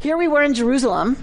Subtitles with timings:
[0.00, 1.16] here we were in Jerusalem,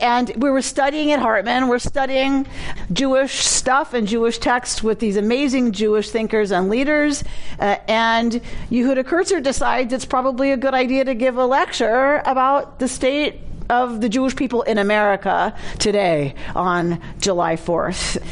[0.00, 1.68] and we were studying at Hartman.
[1.68, 2.46] We're studying
[2.92, 7.24] Jewish stuff and Jewish texts with these amazing Jewish thinkers and leaders.
[7.58, 8.40] Uh, and
[8.70, 13.40] Yehuda Kurtzer decides it's probably a good idea to give a lecture about the state
[13.68, 18.22] of the Jewish people in America today on July 4th.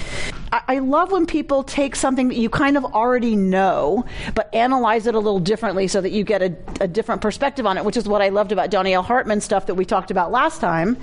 [0.53, 4.05] I, love when people take something that you kind of already know,
[4.35, 7.79] but analyze it a little differently so that you get a, a different perspective on
[7.79, 10.61] it, which is what I loved about Donniel Hartman stuff that we talked about last
[10.61, 10.96] time.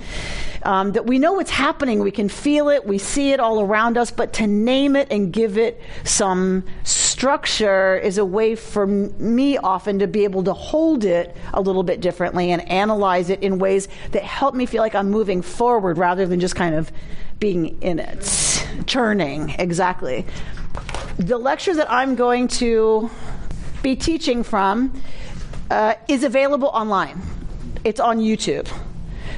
[0.64, 3.96] Um, that we know what's happening, we can feel it, we see it all around
[3.96, 9.56] us, but to name it and give it some structure is a way for me
[9.56, 13.58] often to be able to hold it a little bit differently and analyze it in
[13.58, 16.90] ways that help me feel like I'm moving forward rather than just kind of
[17.38, 18.24] being in it,
[18.86, 20.26] churning, exactly.
[21.18, 23.10] The lecture that I'm going to
[23.82, 25.00] be teaching from
[25.70, 27.20] uh, is available online.
[27.84, 28.68] It's on YouTube.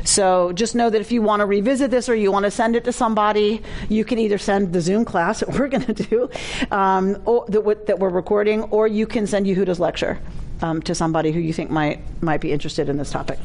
[0.04, 2.76] So just know that if you want to revisit this or you want to send
[2.76, 6.30] it to somebody, you can either send the Zoom class that we're going to do,
[6.70, 10.18] um, or that, that, we're recording, or you can send Yehuda's lecture
[10.62, 13.38] um, to somebody who you think might might be interested in this topic.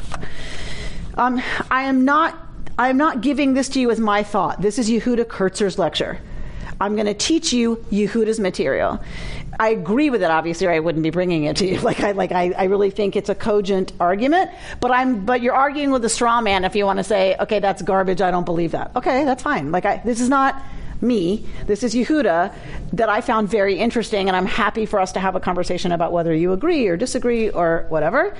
[1.15, 2.44] Um, I am not
[2.77, 4.61] I'm not giving this to you as my thought.
[4.61, 6.19] This is Yehuda Kurtzer's lecture.
[6.81, 9.01] I'm going to teach you Yehuda's material.
[9.57, 11.79] I agree with it, obviously, or I wouldn't be bringing it to you.
[11.85, 14.51] Like I, like I, I really think it's a cogent argument.
[14.81, 17.59] But I'm, but you're arguing with a straw man if you want to say, okay,
[17.59, 18.21] that's garbage.
[18.21, 18.91] I don't believe that.
[18.95, 19.71] Okay, that's fine.
[19.71, 20.61] Like I, this is not
[21.01, 21.45] me.
[21.67, 22.53] This is Yehuda
[22.93, 26.11] that I found very interesting, and I'm happy for us to have a conversation about
[26.11, 28.35] whether you agree or disagree or whatever.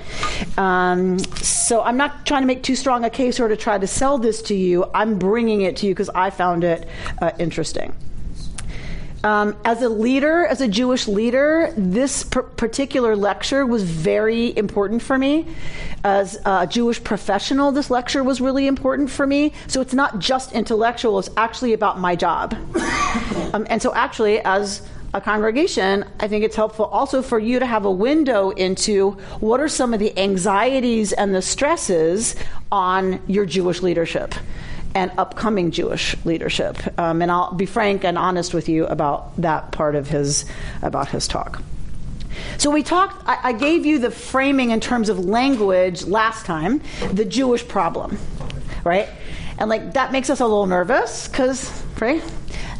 [0.56, 3.86] Um, so I'm not trying to make too strong a case or to try to
[3.86, 4.90] sell this to you.
[4.94, 6.88] I'm bringing it to you because I found it
[7.20, 7.94] uh, interesting.
[9.26, 15.02] Um, as a leader, as a Jewish leader, this p- particular lecture was very important
[15.02, 15.48] for me.
[16.04, 19.52] As a Jewish professional, this lecture was really important for me.
[19.66, 22.54] So it's not just intellectual, it's actually about my job.
[23.52, 24.82] um, and so, actually, as
[25.12, 29.10] a congregation, I think it's helpful also for you to have a window into
[29.40, 32.36] what are some of the anxieties and the stresses
[32.70, 34.36] on your Jewish leadership
[34.94, 36.76] and upcoming Jewish leadership.
[36.98, 40.44] Um, and I'll be frank and honest with you about that part of his
[40.82, 41.62] about his talk.
[42.58, 43.22] So we talked.
[43.28, 46.80] I, I gave you the framing in terms of language last time,
[47.12, 48.18] the Jewish problem,
[48.84, 49.08] right?
[49.58, 52.22] And like that makes us a little nervous because, right?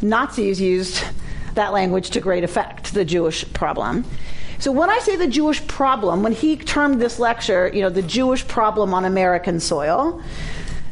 [0.01, 1.03] Nazis used
[1.55, 4.05] that language to great effect, the Jewish problem.
[4.59, 8.01] So when I say the Jewish problem, when he termed this lecture, you know, the
[8.01, 10.21] Jewish problem on American soil,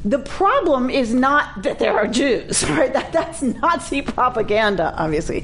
[0.06, 2.94] the problem is not that there are Jews, right?
[2.94, 5.44] That, that's Nazi propaganda, obviously.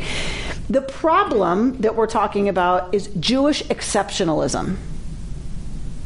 [0.69, 4.77] The problem that we're talking about is Jewish exceptionalism,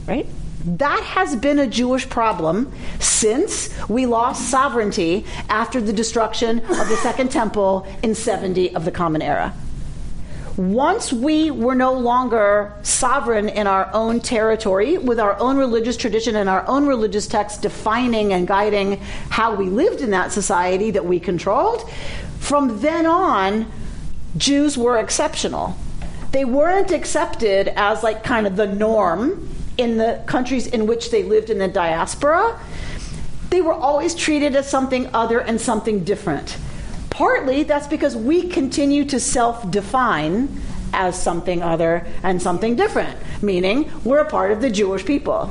[0.08, 0.26] right?
[0.66, 6.98] That has been a Jewish problem since we lost sovereignty after the destruction of the
[6.98, 9.54] Second Temple in 70 of the Common Era
[10.58, 16.36] once we were no longer sovereign in our own territory, with our own religious tradition
[16.36, 18.98] and our own religious texts defining and guiding
[19.30, 21.90] how we lived in that society that we controlled,
[22.40, 23.70] from then on,
[24.38, 25.76] Jews were exceptional.
[26.32, 31.24] They weren't accepted as like kind of the norm in the countries in which they
[31.24, 32.60] lived in the diaspora.
[33.50, 36.58] They were always treated as something other and something different.
[37.16, 40.50] Partly that's because we continue to self define
[40.92, 45.50] as something other and something different, meaning we're a part of the Jewish people.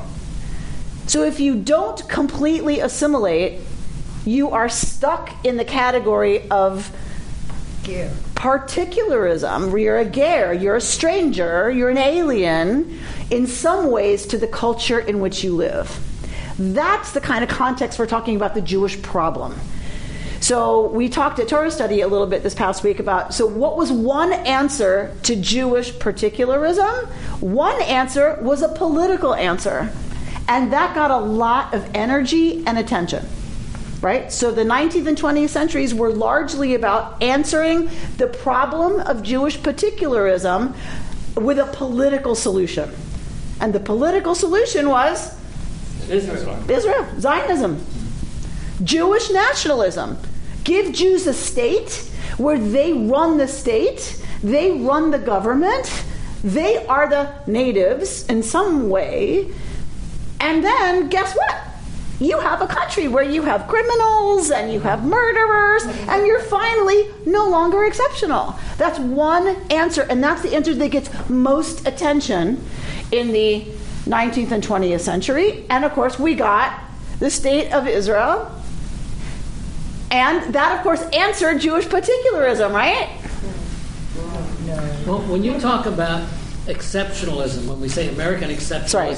[1.07, 3.61] So if you don't completely assimilate,
[4.25, 6.95] you are stuck in the category of
[8.35, 9.75] particularism.
[9.75, 12.99] You're a ger, you're a stranger, you're an alien
[13.31, 15.99] in some ways to the culture in which you live.
[16.59, 19.59] That's the kind of context we're talking about the Jewish problem.
[20.45, 23.75] So we talked at Torah Study a little bit this past week about so what
[23.75, 27.07] was one answer to Jewish particularism?
[27.41, 29.91] One answer was a political answer.
[30.47, 33.25] And that got a lot of energy and attention.
[34.01, 34.31] Right?
[34.31, 40.75] So the 19th and 20th centuries were largely about answering the problem of Jewish particularism
[41.33, 42.91] with a political solution.
[43.59, 45.35] And the political solution was
[46.07, 47.83] Israel, Israel Zionism,
[48.83, 50.19] Jewish nationalism.
[50.65, 56.03] Give Jews a state where they run the state, they run the government,
[56.43, 59.53] they are the natives in some way.
[60.39, 61.55] And then guess what?
[62.19, 67.09] You have a country where you have criminals and you have murderers, and you're finally
[67.25, 68.55] no longer exceptional.
[68.77, 72.63] That's one answer, and that's the answer that gets most attention
[73.11, 73.65] in the
[74.05, 75.65] 19th and 20th century.
[75.69, 76.79] And of course, we got
[77.19, 78.51] the state of Israel.
[80.11, 83.09] And that, of course, answered Jewish particularism, right?
[85.05, 86.27] Well, when you talk about
[86.67, 89.15] exceptionalism, when we say American exceptionalism, Sorry,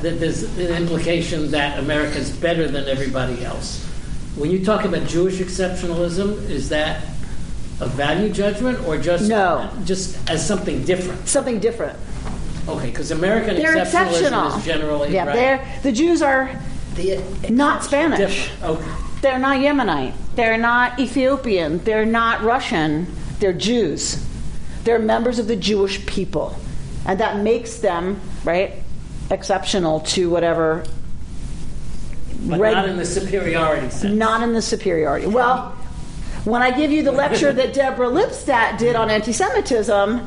[0.00, 3.84] there's, a- there's an implication that America's better than everybody else.
[4.36, 7.02] When you talk about Jewish exceptionalism, is that
[7.80, 9.70] a value judgment or just No.
[9.84, 11.26] just as something different?
[11.28, 11.98] Something different.
[12.68, 14.56] Okay, because American They're exceptionalism exceptional.
[14.58, 15.34] is generally yeah, right.
[15.34, 16.50] they're, the Jews are
[16.96, 18.18] The not Spanish.
[18.18, 18.78] different.
[18.80, 18.90] Okay.
[19.22, 20.14] They're not Yemenite.
[20.34, 21.78] They're not Ethiopian.
[21.78, 23.06] They're not Russian.
[23.40, 24.24] They're Jews.
[24.84, 26.56] They're members of the Jewish people.
[27.06, 28.74] And that makes them, right,
[29.30, 30.84] exceptional to whatever.
[32.42, 34.14] But reg- not in the superiority sense.
[34.14, 35.26] not in the superiority.
[35.26, 35.70] Well,
[36.44, 40.18] when I give you the lecture that Deborah Lipstadt did on anti Semitism,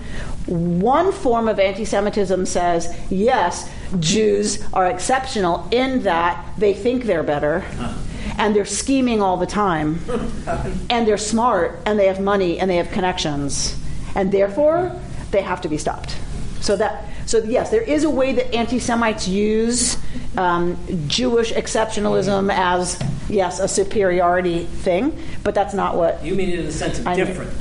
[0.48, 7.24] one form of anti Semitism says, yes, Jews are exceptional in that they think they're
[7.24, 7.64] better.
[7.80, 7.94] Uh-huh.
[8.38, 10.00] And they're scheming all the time.
[10.90, 11.80] And they're smart.
[11.86, 12.60] And they have money.
[12.60, 13.76] And they have connections.
[14.16, 14.92] And therefore,
[15.32, 16.18] they have to be stopped.
[16.62, 17.06] So that.
[17.26, 19.98] So yes, there is a way that anti-Semites use
[20.36, 20.78] um,
[21.08, 23.00] Jewish exceptionalism as
[23.30, 26.26] yes a superiority thing, but that's not what.
[26.26, 27.54] You mean it in the sense of I mean- different,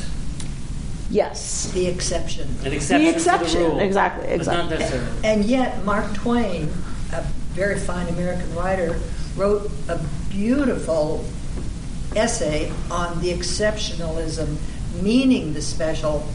[1.10, 2.48] Yes, the exception.
[2.64, 4.78] an exception, the exception to the rule, exactly, but not exactly.
[4.78, 5.10] necessarily.
[5.24, 6.70] And yet, Mark Twain,
[7.12, 7.22] a
[7.52, 8.98] very fine American writer,
[9.36, 9.98] wrote a
[10.30, 11.24] beautiful
[12.16, 14.56] essay on the exceptionalism,
[15.02, 16.26] meaning the special,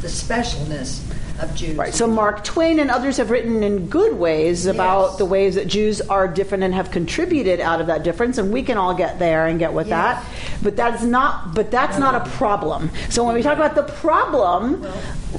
[0.00, 1.02] the specialness
[1.42, 1.76] of Jews.
[1.76, 1.94] Right.
[1.94, 5.18] So Mark Twain and others have written in good ways about Yes.
[5.18, 8.62] the ways that Jews are different and have contributed out of that difference, and we
[8.62, 10.02] can all get there and get with Yeah.
[10.14, 10.24] that.
[10.62, 11.54] But that's not.
[11.54, 12.90] But that's not a problem.
[13.08, 14.86] So when we talk about the problem,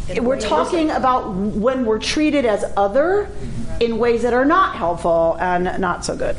[0.09, 3.29] in we're talking about when we're treated as other
[3.79, 6.35] in ways that are not helpful and not so good.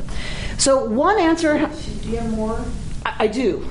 [0.58, 1.58] So one answer,
[2.02, 2.64] Do you have more
[3.04, 3.68] I, I do.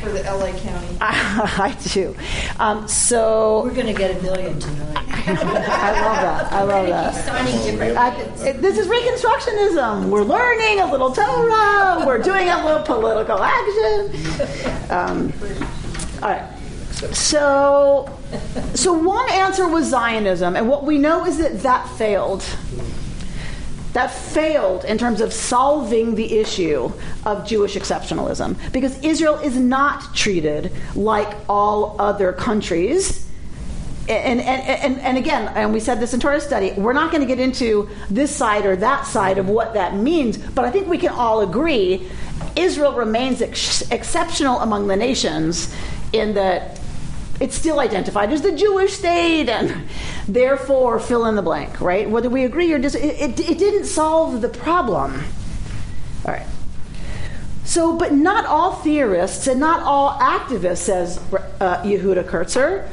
[0.00, 0.96] for the LA County?
[1.00, 2.14] I do.
[2.58, 4.98] Um, so We're going to get a million tonight.
[5.26, 6.52] I love that.
[6.52, 7.24] I love that.
[7.24, 10.10] signing different I, this is Reconstructionism.
[10.10, 12.04] We're learning a little Torah.
[12.06, 14.90] We're doing a little political action.
[14.90, 15.32] Um,
[16.22, 16.50] all right.
[17.12, 18.18] So,
[18.74, 22.44] so one answer was Zionism, and what we know is that that failed.
[23.94, 26.92] That failed in terms of solving the issue
[27.24, 28.56] of Jewish exceptionalism.
[28.72, 33.26] Because Israel is not treated like all other countries.
[34.08, 37.22] And, and, and, and again, and we said this in Torah study, we're not going
[37.22, 40.88] to get into this side or that side of what that means, but I think
[40.88, 42.06] we can all agree
[42.56, 45.74] Israel remains ex- exceptional among the nations
[46.12, 46.80] in that
[47.44, 49.86] it's still identified as the Jewish state, and
[50.26, 52.08] therefore fill in the blank, right?
[52.08, 55.22] Whether we agree or dis, it, it, it didn't solve the problem.
[56.24, 56.46] All right.
[57.64, 61.18] So, but not all theorists and not all activists, says
[61.60, 62.88] uh, Yehuda Kurtzer,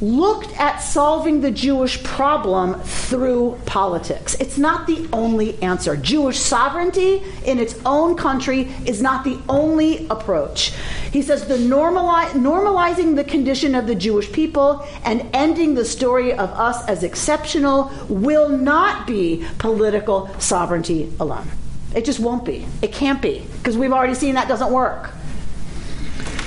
[0.00, 4.34] looked at solving the Jewish problem through politics.
[4.40, 5.96] It's not the only answer.
[5.96, 10.72] Jewish sovereignty in its own country is not the only approach.
[11.12, 16.32] He says the normali- normalizing the condition of the Jewish people and ending the story
[16.32, 21.48] of us as exceptional will not be political sovereignty alone.
[21.94, 22.66] It just won't be.
[22.82, 25.10] It can't be because we've already seen that doesn't work.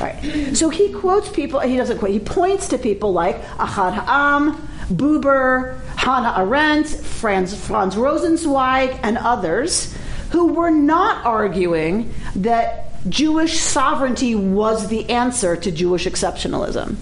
[0.03, 0.55] Right.
[0.55, 4.55] So he quotes people, he doesn't quote, he points to people like Ahad Ha'am,
[4.91, 9.95] Buber, Hannah Arendt, Franz, Franz Rosenzweig, and others
[10.31, 16.95] who were not arguing that Jewish sovereignty was the answer to Jewish exceptionalism.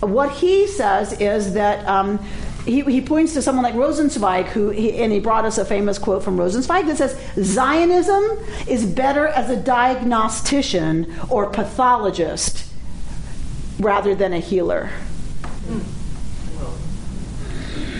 [0.00, 2.18] What he says is that um,
[2.68, 5.98] he, he points to someone like Rosenzweig, who he, and he brought us a famous
[5.98, 8.22] quote from Rosenzweig that says, "Zionism
[8.68, 12.70] is better as a diagnostician or pathologist
[13.80, 14.90] rather than a healer."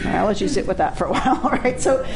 [0.05, 1.41] Right, I'll let you sit with that for a while.
[1.43, 1.81] All right.
[1.81, 2.07] So,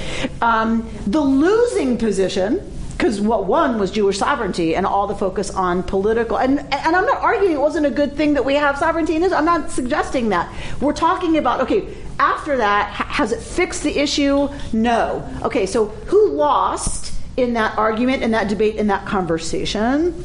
[0.43, 2.61] um, the losing position,
[3.03, 6.39] because what won was Jewish sovereignty and all the focus on political.
[6.39, 9.25] And and I'm not arguing it wasn't a good thing that we have sovereignty in
[9.25, 9.41] Israel.
[9.41, 10.55] I'm not suggesting that.
[10.81, 11.97] We're talking about okay.
[12.21, 14.49] After that, has it fixed the issue?
[14.73, 15.29] No.
[15.43, 15.67] Okay.
[15.67, 20.25] So who lost in that argument, in that debate, in that conversation?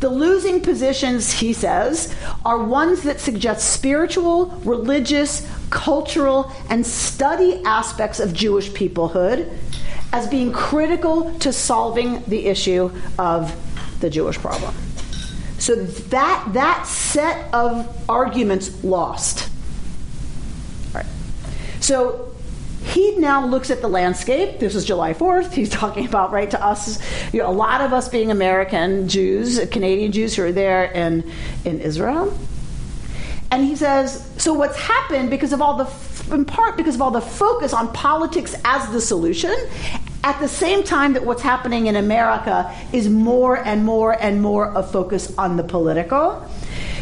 [0.00, 8.20] The losing positions, he says, are ones that suggest spiritual, religious, cultural, and study aspects
[8.20, 9.50] of Jewish peoplehood
[10.12, 13.54] as being critical to solving the issue of
[14.00, 14.74] the Jewish problem.
[15.58, 19.50] So that, that set of arguments lost.
[20.88, 21.06] All right.
[21.80, 22.34] So
[22.82, 24.58] he now looks at the landscape.
[24.58, 25.52] This is July 4th.
[25.52, 26.98] He's talking about, right, to us,
[27.32, 31.30] you know, a lot of us being American Jews, Canadian Jews who are there in,
[31.64, 32.36] in Israel.
[33.50, 37.10] And he says, so what's happened because of all the, in part because of all
[37.10, 39.54] the focus on politics as the solution,
[40.22, 44.72] at the same time that what's happening in America is more and more and more
[44.74, 46.46] a focus on the political.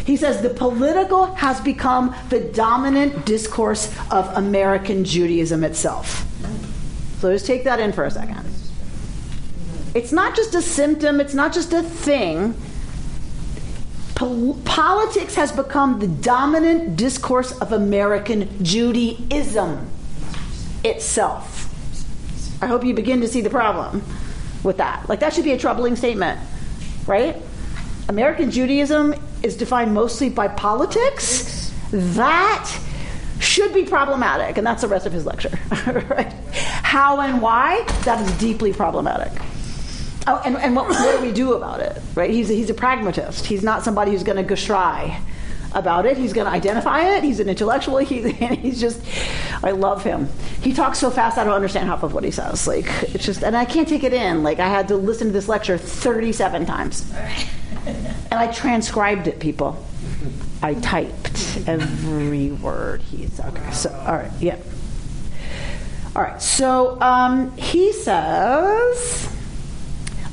[0.06, 6.24] He says the political has become the dominant discourse of American Judaism itself.
[7.20, 8.46] So just take that in for a second.
[9.94, 12.54] It's not just a symptom, it's not just a thing.
[14.18, 19.88] Pol- politics has become the dominant discourse of American Judaism
[20.82, 21.72] itself.
[22.60, 24.02] I hope you begin to see the problem
[24.64, 25.08] with that.
[25.08, 26.40] Like, that should be a troubling statement,
[27.06, 27.36] right?
[28.08, 31.72] American Judaism is defined mostly by politics.
[31.92, 32.68] That
[33.38, 35.56] should be problematic, and that's the rest of his lecture.
[35.86, 36.32] right?
[36.82, 37.84] How and why?
[38.04, 39.30] That is deeply problematic.
[40.30, 42.02] Oh, and, and what, what, do we do about it?
[42.14, 42.28] Right?
[42.28, 43.46] He's a, he's a pragmatist.
[43.46, 45.18] He's not somebody who's going to geschrei
[45.72, 46.18] about it.
[46.18, 47.24] He's going to identify it.
[47.24, 47.96] He's an intellectual.
[47.96, 49.02] He, he's just,
[49.64, 50.28] I love him.
[50.60, 52.66] He talks so fast I don't understand half of what he says.
[52.66, 54.42] Like it's just, and I can't take it in.
[54.42, 57.10] Like I had to listen to this lecture 37 times,
[57.86, 59.40] and I transcribed it.
[59.40, 59.82] People,
[60.62, 63.70] I typed every word he's okay.
[63.72, 64.58] So all right, yeah.
[66.14, 66.40] All right.
[66.42, 69.37] So um, he says.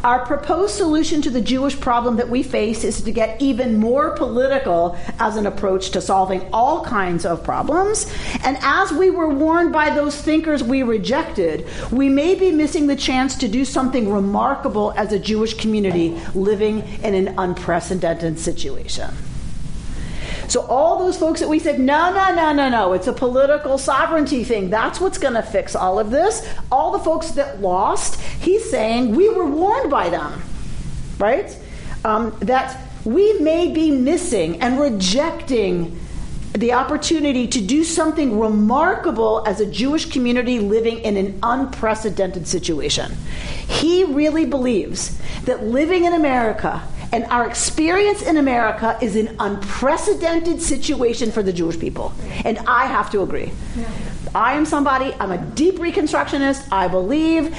[0.06, 4.12] Our proposed solution to the Jewish problem that we face is to get even more
[4.12, 8.06] political as an approach to solving all kinds of problems.
[8.44, 12.96] And as we were warned by those thinkers we rejected, we may be missing the
[12.96, 19.12] chance to do something remarkable as a Jewish community living in an unprecedented situation.
[20.48, 23.78] So all those folks that we said, no, no, no, no, no, it's a political
[23.78, 24.70] sovereignty thing.
[24.70, 26.48] That's what's going to fix all of this.
[26.72, 30.42] All the folks that lost, he's saying we were warned by them,
[31.18, 31.56] right?
[32.04, 36.00] Um, that we may be missing and rejecting
[36.54, 43.12] the opportunity to do something remarkable as a Jewish community living in an unprecedented situation.
[43.68, 46.82] He really believes that living in America
[47.12, 52.14] and our experience in America is an unprecedented situation for the Jewish people.
[52.44, 53.52] And I have to agree.
[53.78, 53.90] Yeah.
[54.34, 56.68] I am somebody, I'm a deep Reconstructionist.
[56.72, 57.58] I believe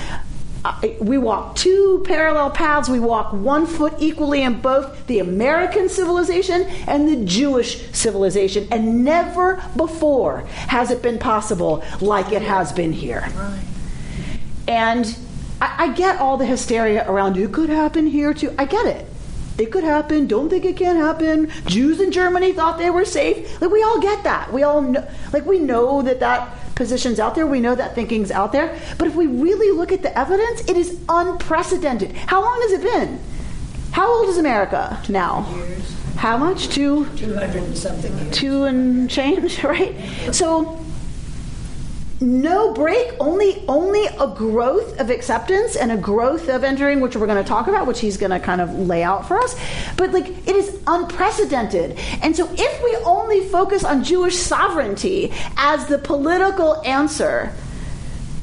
[0.64, 2.88] uh, we walk two parallel paths.
[2.88, 8.66] We walk one foot equally in both the American civilization and the Jewish civilization.
[8.70, 13.26] And never before has it been possible like it has been here.
[14.68, 15.16] And
[15.60, 18.54] I, I get all the hysteria around it could happen here too.
[18.58, 19.06] I get it.
[19.58, 20.26] It could happen.
[20.26, 21.50] Don't think it can't happen.
[21.66, 23.60] Jews in Germany thought they were safe.
[23.60, 24.52] Like we all get that.
[24.52, 27.46] We all know, like we know that that position's out there.
[27.46, 28.78] We know that thinking's out there.
[28.98, 32.12] But if we really look at the evidence, it is unprecedented.
[32.12, 33.18] How long has it been?
[33.92, 35.50] How old is America now?
[35.56, 35.96] Years.
[36.16, 36.68] How much?
[36.68, 37.06] Two.
[37.16, 38.16] Two hundred and something.
[38.18, 38.36] Years.
[38.36, 39.94] Two and change, right?
[40.32, 40.78] So
[42.20, 47.26] no break, only only a growth of acceptance and a growth of entering, which we're
[47.26, 49.58] going to talk about, which he's going to kind of lay out for us.
[49.96, 51.98] But like it is unprecedented.
[52.22, 57.52] And so if we only focus on Jewish sovereignty as the political answer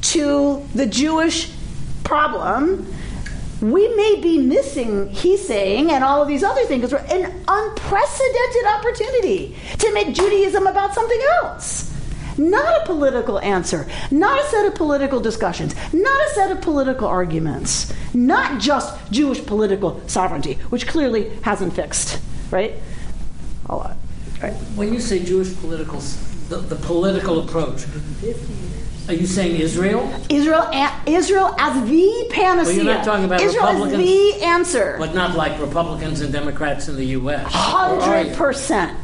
[0.02, 1.50] to the Jewish
[2.04, 2.86] problem,
[3.60, 9.56] we may be missing, he's saying, and all of these other things, an unprecedented opportunity
[9.78, 11.93] to make Judaism about something else.
[12.36, 17.06] Not a political answer, not a set of political discussions, not a set of political
[17.06, 22.74] arguments, not just Jewish political sovereignty, which clearly hasn't fixed, right?
[23.66, 23.96] A lot.
[24.42, 24.52] Right.
[24.74, 26.00] When you say Jewish political,
[26.48, 27.84] the, the political approach,
[29.08, 30.10] are you saying Israel?
[30.30, 30.68] Israel,
[31.06, 32.76] Israel as the panacea.
[32.76, 34.96] Well, you're not talking about Israel Republicans, as the answer.
[34.98, 37.46] But not like Republicans and Democrats in the U.S.
[37.52, 38.98] Hundred percent.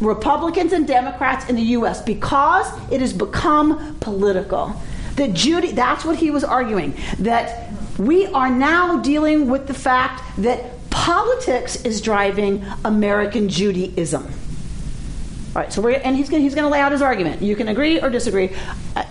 [0.00, 2.02] Republicans and Democrats in the U.S.
[2.02, 4.74] because it has become political.
[5.16, 6.94] That Judy, that's what he was arguing.
[7.18, 14.24] That we are now dealing with the fact that politics is driving American Judaism.
[14.24, 17.42] All right, so we're and he's going he's going to lay out his argument.
[17.42, 18.50] You can agree or disagree.
[18.94, 19.04] Uh,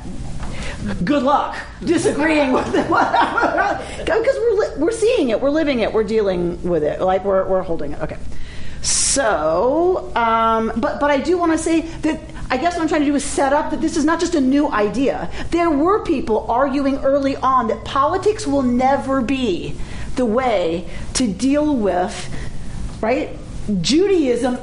[1.04, 6.04] good luck disagreeing with it because we're li- we're seeing it, we're living it, we're
[6.04, 8.02] dealing with it, like we're we're holding it.
[8.02, 8.18] Okay.
[8.82, 13.02] So, um, but but I do want to say that I guess what I'm trying
[13.02, 15.30] to do is set up that this is not just a new idea.
[15.50, 19.76] There were people arguing early on that politics will never be
[20.16, 22.34] the way to deal with,
[23.02, 23.38] right?
[23.82, 24.58] Judaism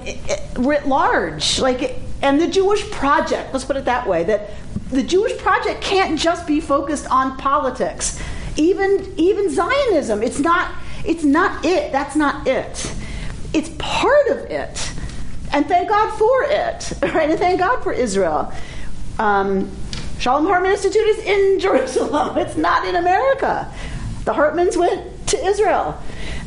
[0.57, 3.53] writ large, like, and the Jewish project.
[3.53, 4.25] Let's put it that way.
[4.25, 4.51] That
[4.95, 8.21] the Jewish project can't just be focused on politics.
[8.57, 10.71] Even even Zionism, it's not
[11.05, 11.93] it's not it.
[11.93, 12.95] That's not it.
[13.53, 14.93] It's part of it.
[15.53, 17.31] And thank God for it, right?
[17.31, 18.53] And thank God for Israel.
[19.19, 19.71] Um,
[20.19, 22.39] Shalom Hartman Institute is in Jerusalem.
[22.39, 23.73] It's not in America.
[24.25, 26.01] The Hartmans went to Israel.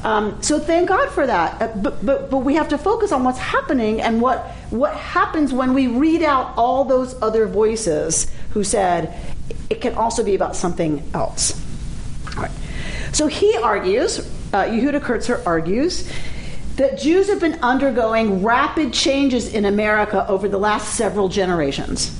[0.03, 1.61] Um, so thank God for that.
[1.61, 5.51] Uh, but, but, but we have to focus on what's happening and what, what happens
[5.51, 9.17] when we read out all those other voices who said
[9.69, 11.61] it can also be about something else.
[13.13, 14.19] So he argues,
[14.53, 16.11] uh, Yehuda Kurtzer argues,
[16.75, 22.15] that Jews have been undergoing rapid changes in America over the last several generations,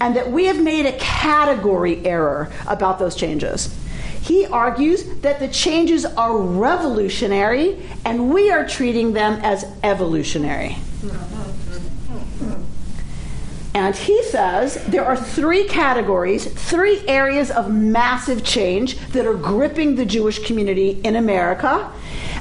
[0.00, 3.76] and that we have made a category error about those changes.
[4.22, 10.76] He argues that the changes are revolutionary and we are treating them as evolutionary.
[13.72, 19.94] And he says there are three categories, three areas of massive change that are gripping
[19.94, 21.90] the Jewish community in America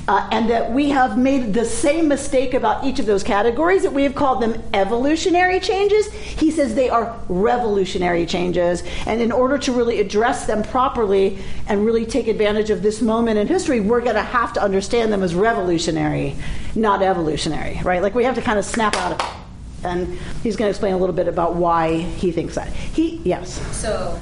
[0.09, 3.93] uh, and that we have made the same mistake about each of those categories, that
[3.93, 6.11] we have called them evolutionary changes.
[6.11, 8.81] He says they are revolutionary changes.
[9.05, 11.37] And in order to really address them properly
[11.67, 15.13] and really take advantage of this moment in history, we're going to have to understand
[15.13, 16.35] them as revolutionary,
[16.73, 18.01] not evolutionary, right?
[18.01, 19.85] Like we have to kind of snap out of it.
[19.85, 22.69] And he's going to explain a little bit about why he thinks that.
[22.69, 23.61] He, yes.
[23.77, 24.19] So,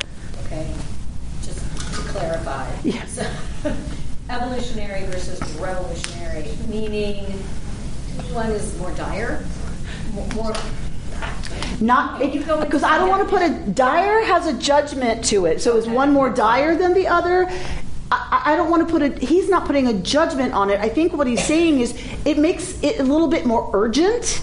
[0.48, 0.70] okay,
[1.44, 2.70] just to clarify.
[2.84, 3.25] Yes.
[3.63, 3.74] So,
[4.30, 7.26] evolutionary versus revolutionary, meaning
[8.18, 9.44] which one is more dire,
[10.36, 10.54] more.
[11.80, 15.62] Not because I don't want to put a dire has a judgment to it.
[15.62, 17.50] So is one more dire than the other?
[18.12, 19.26] I, I don't want to put a.
[19.26, 20.80] He's not putting a judgment on it.
[20.80, 24.42] I think what he's saying is it makes it a little bit more urgent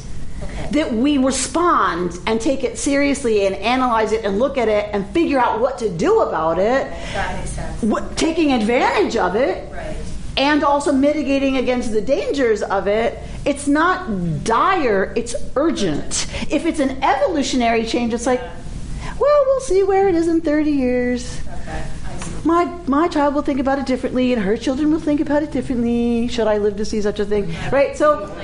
[0.70, 5.06] that we respond and take it seriously and analyze it and look at it and
[5.10, 6.90] figure out what to do about it.
[7.12, 7.82] That makes sense.
[7.82, 9.72] What, taking advantage of it.
[9.72, 9.96] Right.
[10.36, 13.18] And also mitigating against the dangers of it.
[13.44, 16.26] It's not dire, it's urgent.
[16.50, 20.70] If it's an evolutionary change, it's like, well, we'll see where it is in 30
[20.72, 21.40] years.
[21.46, 22.48] Okay, I see.
[22.48, 25.52] My, my child will think about it differently, and her children will think about it
[25.52, 26.26] differently.
[26.28, 27.54] Should I live to see such a thing?
[27.70, 27.96] Right?
[27.96, 28.34] So.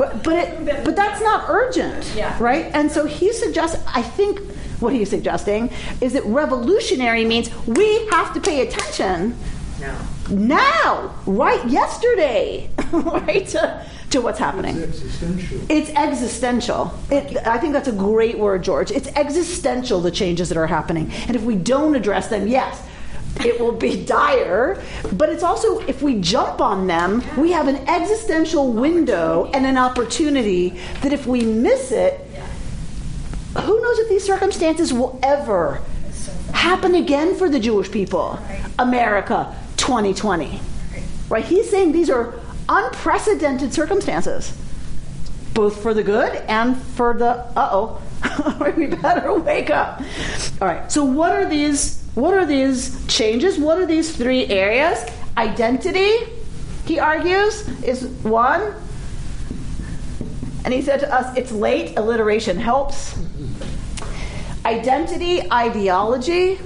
[0.00, 2.34] But but it, but that's not urgent, Yeah.
[2.42, 2.70] right?
[2.74, 3.76] And so he suggests.
[3.86, 4.40] I think
[4.80, 9.36] what he's suggesting is that revolutionary means we have to pay attention
[9.78, 9.94] No.
[10.30, 11.62] now, right?
[11.68, 13.46] Yesterday, right?
[13.48, 14.76] To, to what's happening.
[14.78, 15.60] It's existential.
[15.68, 16.94] It's existential.
[17.10, 18.90] It, I think that's a great word, George.
[18.90, 21.12] It's existential, the changes that are happening.
[21.28, 22.82] And if we don't address them, yes,
[23.44, 24.82] it will be dire.
[25.12, 29.76] But it's also, if we jump on them, we have an existential window and an
[29.76, 30.70] opportunity
[31.02, 32.26] that if we miss it,
[33.58, 35.82] who knows if these circumstances will ever
[36.52, 38.38] happen again for the Jewish people?
[38.78, 40.60] America 2020.
[41.28, 41.44] Right?
[41.44, 42.34] He's saying these are
[42.68, 44.56] unprecedented circumstances,
[45.54, 48.02] both for the good and for the uh oh,
[48.76, 50.00] we better wake up.
[50.60, 50.90] All right.
[50.90, 51.99] So what are these?
[52.14, 53.58] What are these changes?
[53.58, 55.04] What are these three areas?
[55.36, 56.10] Identity,
[56.84, 58.74] he argues, is one.
[60.64, 63.18] And he said to us, it's late, alliteration helps.
[64.66, 66.58] Identity, ideology,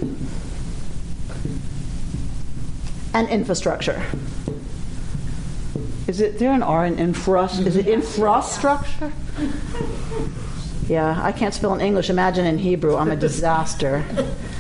[3.13, 4.03] and infrastructure.
[6.09, 7.45] Is it there an R in infra?
[7.45, 9.13] Is it infrastructure?
[10.87, 12.11] Yeah, I can't spell in English.
[12.11, 12.97] Imagine in Hebrew.
[12.97, 14.05] I'm a disaster.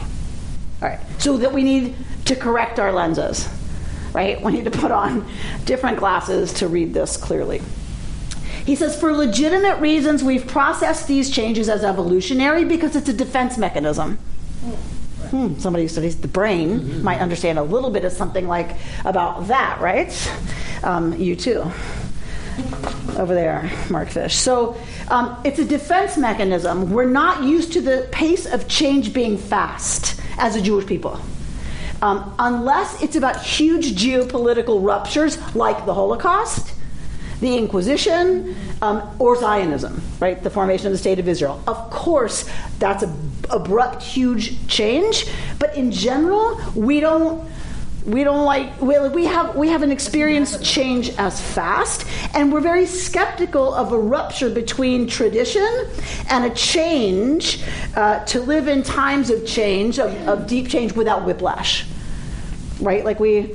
[0.82, 1.00] All right.
[1.18, 3.48] So that we need to correct our lenses,
[4.12, 4.40] right?
[4.42, 5.28] We need to put on
[5.64, 7.62] different glasses to read this clearly.
[8.68, 13.56] He says, for legitimate reasons, we've processed these changes as evolutionary because it's a defense
[13.56, 14.16] mechanism.
[15.30, 18.76] Hmm, somebody who studies the brain might understand a little bit of something like
[19.06, 20.12] about that, right?
[20.84, 21.60] Um, you too.
[23.16, 24.36] Over there, Mark Fish.
[24.36, 24.76] So
[25.08, 26.90] um, it's a defense mechanism.
[26.90, 31.18] We're not used to the pace of change being fast as a Jewish people.
[32.02, 36.74] Um, unless it's about huge geopolitical ruptures like the Holocaust,
[37.40, 40.42] the Inquisition, um, or Zionism, right?
[40.42, 41.62] The formation of the State of Israel.
[41.66, 42.48] Of course,
[42.78, 43.16] that's a
[43.50, 45.26] abrupt, huge change,
[45.58, 47.48] but in general, we don't
[48.08, 52.86] we don't like we, we have we haven't experienced change as fast and we're very
[52.86, 55.68] skeptical of a rupture between tradition
[56.30, 57.62] and a change
[57.96, 61.86] uh, to live in times of change of, of deep change without whiplash
[62.80, 63.54] right like we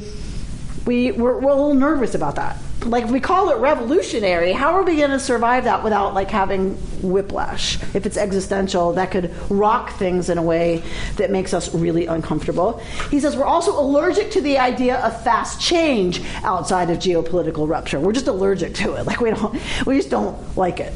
[0.86, 4.52] we we're, we're a little nervous about that like we call it revolutionary.
[4.52, 7.82] How are we going to survive that without like having whiplash?
[7.96, 10.84] If it's existential that could rock things in a way
[11.18, 12.80] that makes us really uncomfortable.
[13.10, 18.00] He says we're also allergic to the idea of fast change outside of geopolitical rupture.
[18.00, 19.06] We're just allergic to it.
[19.06, 19.54] Like we don't
[19.86, 20.94] we just don't like it.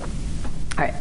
[0.78, 0.93] All right.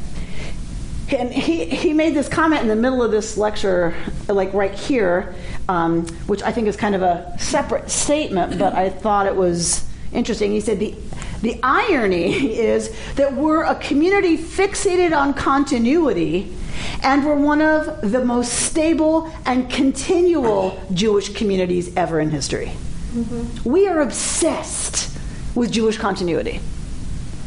[1.08, 3.94] And he, he made this comment in the middle of this lecture,
[4.26, 5.36] like right here,
[5.68, 9.85] um, which I think is kind of a separate statement, but I thought it was
[10.12, 10.52] interesting.
[10.52, 10.94] He said, the,
[11.42, 16.54] the irony is that we're a community fixated on continuity,
[17.02, 22.72] and we're one of the most stable and continual Jewish communities ever in history.
[23.12, 23.68] Mm-hmm.
[23.68, 25.16] We are obsessed
[25.54, 26.60] with Jewish continuity.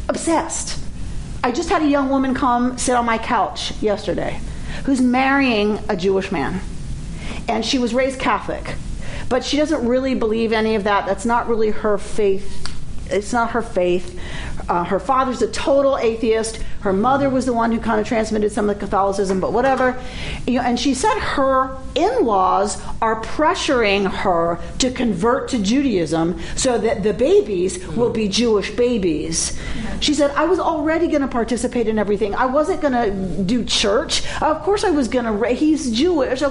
[0.07, 0.83] Obsessed.
[1.43, 4.41] I just had a young woman come sit on my couch yesterday
[4.85, 6.61] who's marrying a Jewish man.
[7.47, 8.75] And she was raised Catholic.
[9.29, 11.05] But she doesn't really believe any of that.
[11.05, 12.68] That's not really her faith.
[13.09, 14.19] It's not her faith.
[14.67, 16.57] Uh, her father's a total atheist.
[16.81, 19.99] Her mother was the one who kind of transmitted some of the Catholicism, but whatever.
[20.45, 26.39] You know, and she said her in laws are pressuring her to convert to Judaism
[26.55, 29.59] so that the babies will be Jewish babies.
[30.01, 32.35] She said, I was already going to participate in everything.
[32.35, 34.23] I wasn't going to do church.
[34.41, 35.53] Of course, I was going to.
[35.53, 36.41] He's Jewish.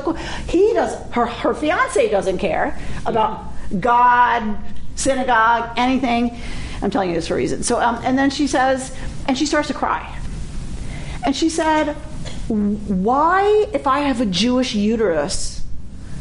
[0.48, 0.94] He does.
[1.12, 4.58] Her her fiance doesn't care about God,
[4.98, 6.38] synagogue, anything.
[6.82, 7.62] I'm telling you this for a reason.
[7.62, 8.94] So, um, and then she says,
[9.26, 10.14] and she starts to cry.
[11.24, 11.94] And she said,
[12.48, 15.64] Why, if I have a Jewish uterus,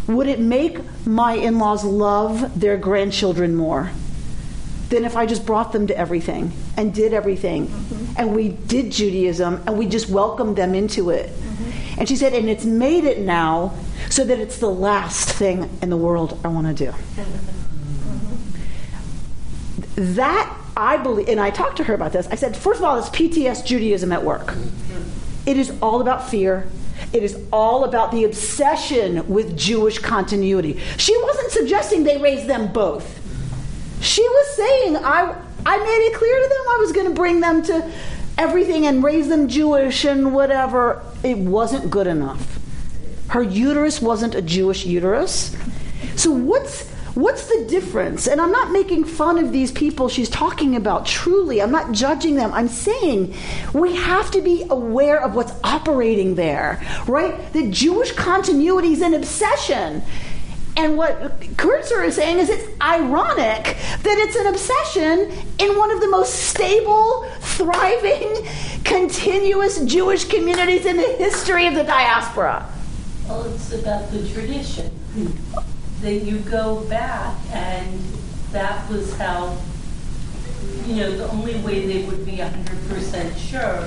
[0.07, 3.91] would it make my in laws love their grandchildren more
[4.89, 7.71] than if I just brought them to everything and did everything?
[8.17, 11.31] And we did Judaism and we just welcomed them into it.
[11.97, 13.73] And she said, And it's made it now
[14.09, 16.93] so that it's the last thing in the world I want to do
[19.97, 22.27] that I believe, and I talked to her about this.
[22.27, 24.55] I said, first of all, it's PTS Judaism at work.
[25.47, 26.67] It is all about fear.
[27.13, 30.79] It is all about the obsession with Jewish continuity.
[30.97, 33.23] She wasn't suggesting they raise them both.
[34.01, 37.39] She was saying, I, I made it clear to them I was going to bring
[37.39, 37.91] them to
[38.38, 41.03] everything and raise them Jewish and whatever.
[41.23, 42.60] It wasn't good enough.
[43.29, 45.55] Her uterus wasn't a Jewish uterus.
[46.15, 48.27] So, what's What's the difference?
[48.27, 51.63] And I'm not making fun of these people she's talking about, truly.
[51.63, 52.53] I'm not judging them.
[52.53, 53.34] I'm saying
[53.73, 57.51] we have to be aware of what's operating there, right?
[57.53, 60.03] The Jewish continuity is an obsession.
[60.77, 66.01] And what Kurtzer is saying is it's ironic that it's an obsession in one of
[66.01, 68.45] the most stable, thriving,
[68.84, 72.71] continuous Jewish communities in the history of the diaspora.
[73.27, 74.91] Well, it's about the tradition
[76.01, 77.99] that you go back and
[78.51, 79.57] that was how,
[80.86, 83.77] you know, the only way they would be 100% sure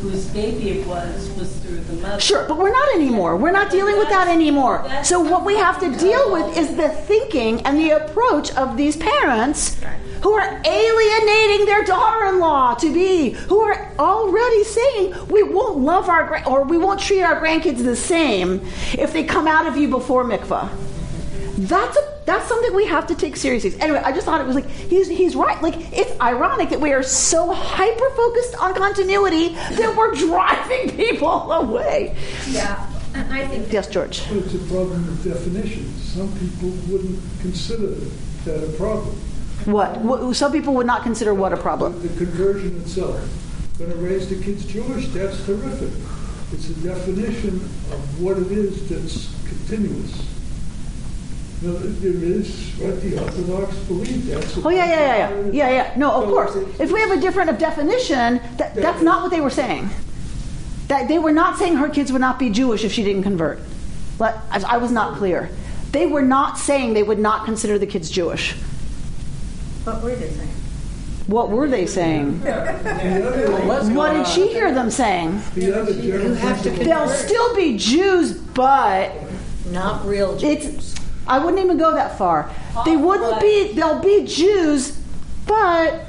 [0.00, 2.20] whose baby it was was through the mother.
[2.20, 3.36] Sure, but we're not anymore.
[3.36, 4.84] We're not dealing with that anymore.
[5.02, 8.96] So what we have to deal with is the thinking and the approach of these
[8.98, 9.80] parents
[10.22, 16.24] who are alienating their daughter-in-law to be, who are already saying we won't love our
[16.26, 18.60] gra- or we won't treat our grandkids the same
[18.98, 20.68] if they come out of you before mikvah.
[21.56, 23.74] That's a that's something we have to take seriously.
[23.80, 25.60] Anyway, I just thought it was like he's he's right.
[25.62, 31.52] Like it's ironic that we are so hyper focused on continuity that we're driving people
[31.52, 32.16] away.
[32.48, 34.26] Yeah, and I think Yes, George.
[34.28, 35.88] But it's a problem of definition.
[35.98, 37.94] Some people wouldn't consider
[38.44, 39.14] that a problem.
[39.66, 39.98] What?
[40.00, 40.34] what?
[40.34, 42.00] Some people would not consider what a problem.
[42.02, 43.16] The conversion itself.
[43.78, 45.90] Going to raise the kids Jewish, that's terrific.
[46.52, 50.33] It's a definition of what it is that's continuous.
[51.64, 54.26] You there is what the Orthodox believe.
[54.26, 55.94] That's Oh yeah, yeah, yeah, yeah, yeah, yeah.
[55.96, 56.54] No, of course.
[56.78, 59.88] If we have a different definition, that, that's not what they were saying.
[60.88, 63.60] That they were not saying her kids would not be Jewish if she didn't convert.
[64.18, 65.48] But I, I was not clear.
[65.90, 68.52] They were not saying they would not consider the kids Jewish.
[69.84, 70.48] What were they saying?
[71.28, 72.40] What were they saying?
[73.94, 75.40] What did she hear them saying?
[75.54, 79.12] the other general have to They'll still be Jews, but
[79.70, 80.66] Not real Jews.
[80.66, 80.93] it's.
[81.26, 82.50] I wouldn't even go that far.
[82.84, 83.72] They oh, wouldn't be.
[83.72, 84.98] They'll be Jews,
[85.46, 86.04] but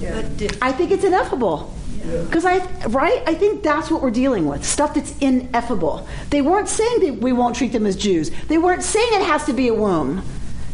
[0.00, 1.72] But I think it's ineffable.
[2.04, 2.58] Because I,
[2.88, 3.22] right?
[3.26, 6.06] I think that's what we're dealing with stuff that's ineffable.
[6.28, 8.30] They weren't saying that we won't treat them as Jews.
[8.48, 10.22] They weren't saying it has to be a womb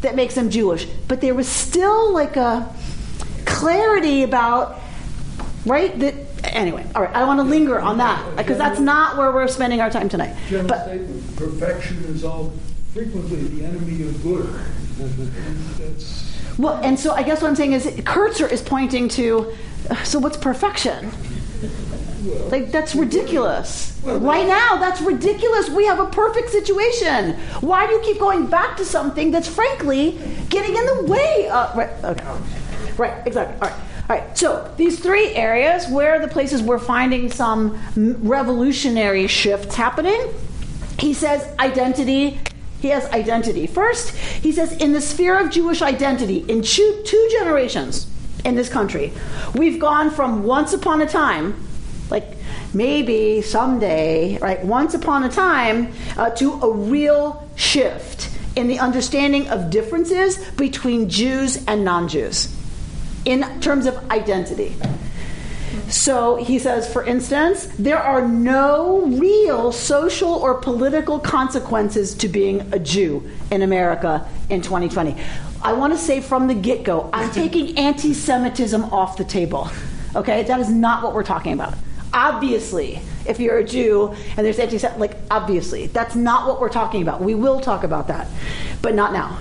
[0.01, 0.87] that makes them Jewish.
[1.07, 2.75] But there was still like a
[3.45, 4.81] clarity about,
[5.65, 5.97] right?
[6.01, 6.87] That anyway.
[6.95, 7.15] All right.
[7.15, 10.09] I don't want to linger on that because that's not where we're spending our time
[10.09, 10.37] tonight.
[10.49, 12.53] General But statement, perfection is all
[12.93, 14.47] frequently the enemy of good.
[15.01, 16.05] And
[16.59, 19.55] well, and so I guess what I'm saying is Kurtzer is pointing to.
[20.05, 21.11] So what's perfection?
[22.51, 23.99] Like that's ridiculous.
[24.05, 25.71] Right now, that's ridiculous.
[25.71, 27.35] We have a perfect situation.
[27.61, 31.49] Why do you keep going back to something that's frankly getting in the way?
[31.49, 31.91] Of, right.
[32.05, 32.25] Okay.
[32.97, 33.27] Right.
[33.27, 33.57] Exactly.
[33.63, 33.87] All right.
[34.11, 34.37] All right.
[34.37, 40.21] So these three areas, where the places we're finding some revolutionary shifts happening?
[40.99, 42.41] He says identity.
[42.81, 43.69] He has identity.
[43.69, 48.09] First, he says in the sphere of Jewish identity, in two, two generations
[48.45, 49.13] in this country,
[49.55, 51.55] we've gone from once upon a time
[52.11, 52.37] like
[52.75, 59.47] maybe someday, right, once upon a time, uh, to a real shift in the understanding
[59.51, 62.57] of differences between Jews and non Jews
[63.25, 64.77] in terms of identity.
[65.89, 72.61] So he says, for instance, there are no real social or political consequences to being
[72.73, 75.17] a Jew in America in 2020.
[75.63, 79.71] I want to say from the get go, I'm taking anti Semitism off the table.
[80.17, 80.43] Okay?
[80.45, 81.75] That is not what we're talking about.
[82.13, 86.71] Obviously, if you're a Jew and there's anti Semitism, like, obviously, that's not what we're
[86.71, 87.21] talking about.
[87.21, 88.29] We will talk about that,
[88.81, 89.39] but not now.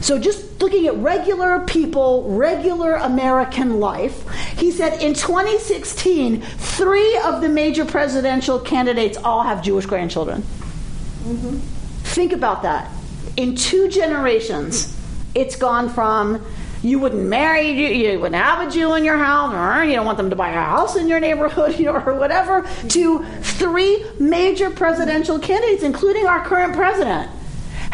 [0.00, 7.40] So, just looking at regular people, regular American life, he said in 2016, three of
[7.40, 10.42] the major presidential candidates all have Jewish grandchildren.
[10.42, 11.56] Mm-hmm.
[12.04, 12.90] Think about that.
[13.36, 14.94] In two generations,
[15.34, 16.44] it's gone from
[16.84, 20.04] you wouldn't marry, you, you wouldn't have a Jew in your house, or you don't
[20.04, 24.04] want them to buy a house in your neighborhood, you know, or whatever, to three
[24.20, 27.30] major presidential candidates, including our current president,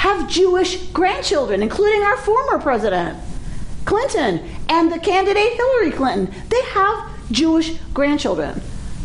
[0.00, 3.18] have Jewish grandchildren, including our former president,
[3.84, 6.34] Clinton, and the candidate Hillary Clinton.
[6.48, 8.62] They have Jewish grandchildren.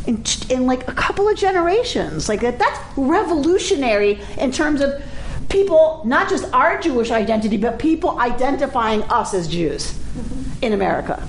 [0.08, 2.30] In, in like a couple of generations.
[2.30, 5.04] Like that, that's revolutionary in terms of
[5.50, 10.00] people, not just our Jewish identity, but people identifying us as Jews
[10.62, 11.28] in America.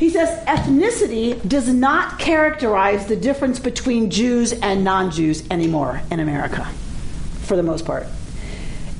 [0.00, 6.18] He says ethnicity does not characterize the difference between Jews and non Jews anymore in
[6.18, 6.66] America,
[7.42, 8.06] for the most part.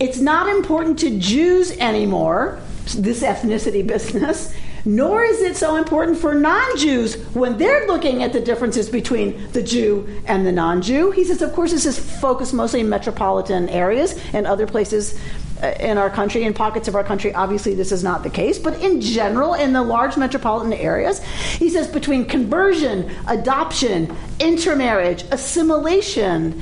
[0.01, 2.59] It's not important to Jews anymore,
[2.97, 4.53] this ethnicity business,
[4.85, 9.51] nor is it so important for non Jews when they're looking at the differences between
[9.53, 11.13] the Jew and the non Jew.
[11.13, 15.19] He says, of course, this is focused mostly in metropolitan areas and other places
[15.63, 17.33] uh, in our country, in pockets of our country.
[17.33, 21.71] Obviously, this is not the case, but in general, in the large metropolitan areas, he
[21.71, 26.61] says between conversion, adoption, intermarriage, assimilation,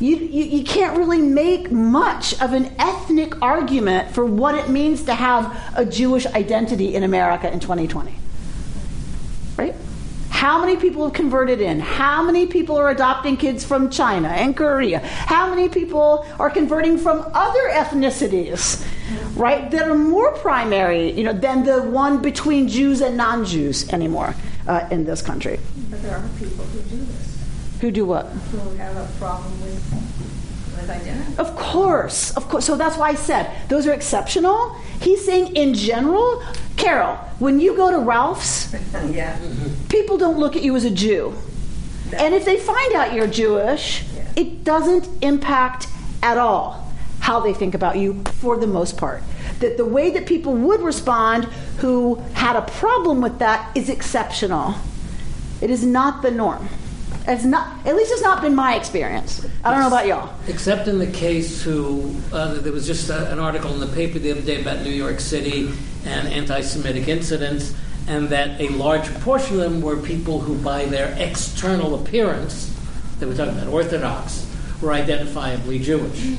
[0.00, 5.04] you, you, you, can't really make much of an ethnic argument for what it means
[5.04, 8.14] to have a Jewish identity in America in 2020.
[9.56, 9.74] Right?
[10.28, 11.80] How many people have converted in?
[11.80, 14.98] How many people are adopting kids from China and Korea?
[14.98, 18.86] How many people are converting from other ethnicities,
[19.34, 24.34] right, that are more primary, you know, than the one between Jews and non-Jews anymore
[24.68, 25.58] uh, in this country?
[25.88, 27.25] But there are people who do this.
[27.80, 28.26] Who do what?
[28.26, 29.74] Who have a problem with,
[30.76, 31.36] with identity.
[31.38, 32.64] Of course, of course.
[32.64, 34.74] So that's why I said those are exceptional.
[35.00, 36.42] He's saying in general,
[36.76, 38.74] Carol, when you go to Ralph's,
[39.10, 39.38] yeah.
[39.88, 41.34] people don't look at you as a Jew.
[42.16, 44.24] And if they find out you're Jewish, Yeah.
[44.36, 45.88] it doesn't impact
[46.22, 49.22] at all how they think about you for the most part.
[49.60, 51.44] That the way that people would respond
[51.78, 54.74] who had a problem with that is exceptional.
[55.60, 56.68] It is not the norm.
[57.28, 59.44] It's not, at least it's not been my experience.
[59.64, 60.32] I don't know about y'all.
[60.46, 64.20] Except in the case who, uh, there was just a, an article in the paper
[64.20, 65.70] the other day about New York City
[66.04, 67.74] and anti Semitic incidents,
[68.06, 72.72] and that a large portion of them were people who, by their external appearance,
[73.18, 74.46] they were talking about Orthodox,
[74.80, 76.36] were identifiably Jewish.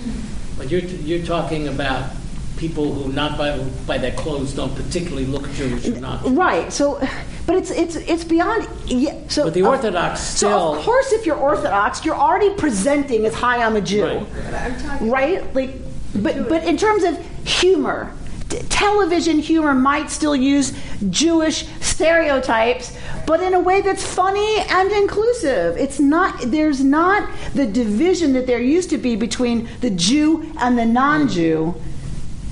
[0.57, 2.11] But you're, you're talking about
[2.57, 6.21] people who, not by, by their clothes, don't particularly look Jewish or not.
[6.25, 6.71] Right.
[6.73, 6.99] So,
[7.45, 8.67] but it's it's it's beyond.
[8.85, 13.25] Yeah, so But the uh, Orthodox So of course, if you're Orthodox, you're already presenting
[13.25, 14.27] as "Hi, I'm a Jew," Right.
[14.33, 15.55] But I'm talking right?
[15.55, 15.71] Like,
[16.15, 17.17] but but in terms of
[17.47, 18.11] humor,
[18.49, 20.77] t- television humor might still use
[21.09, 25.77] Jewish stereotypes, but in a way that's funny and inclusive.
[25.77, 26.41] It's not.
[26.47, 31.75] There's not the division that there used to be between the Jew and the non-Jew.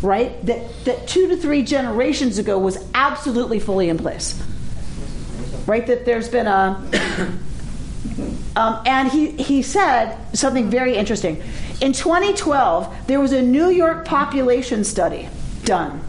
[0.06, 4.40] Right, that that two to three generations ago was absolutely fully in place.
[5.66, 5.86] right?
[5.88, 7.32] That there's been a.
[8.58, 11.44] Um, and he, he said something very interesting.
[11.82, 15.28] In 2012, there was a New York population study
[15.66, 16.00] done.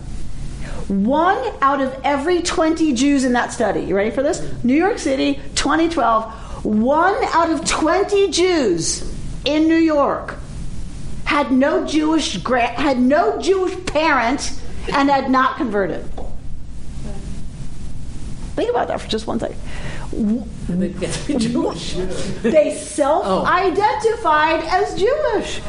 [0.86, 4.48] One out of every 20 Jews in that study, you ready for this?
[4.62, 9.12] New York City, 2012, one out of 20 Jews
[9.44, 10.36] in New York
[11.26, 14.58] had no Jewish gra- had no Jewish parent
[14.94, 16.08] and had not converted.
[18.54, 19.58] Think about that for just one second.
[20.68, 21.92] They get to be Jewish.
[22.42, 22.74] They oh.
[22.74, 25.60] self-identified as Jewish.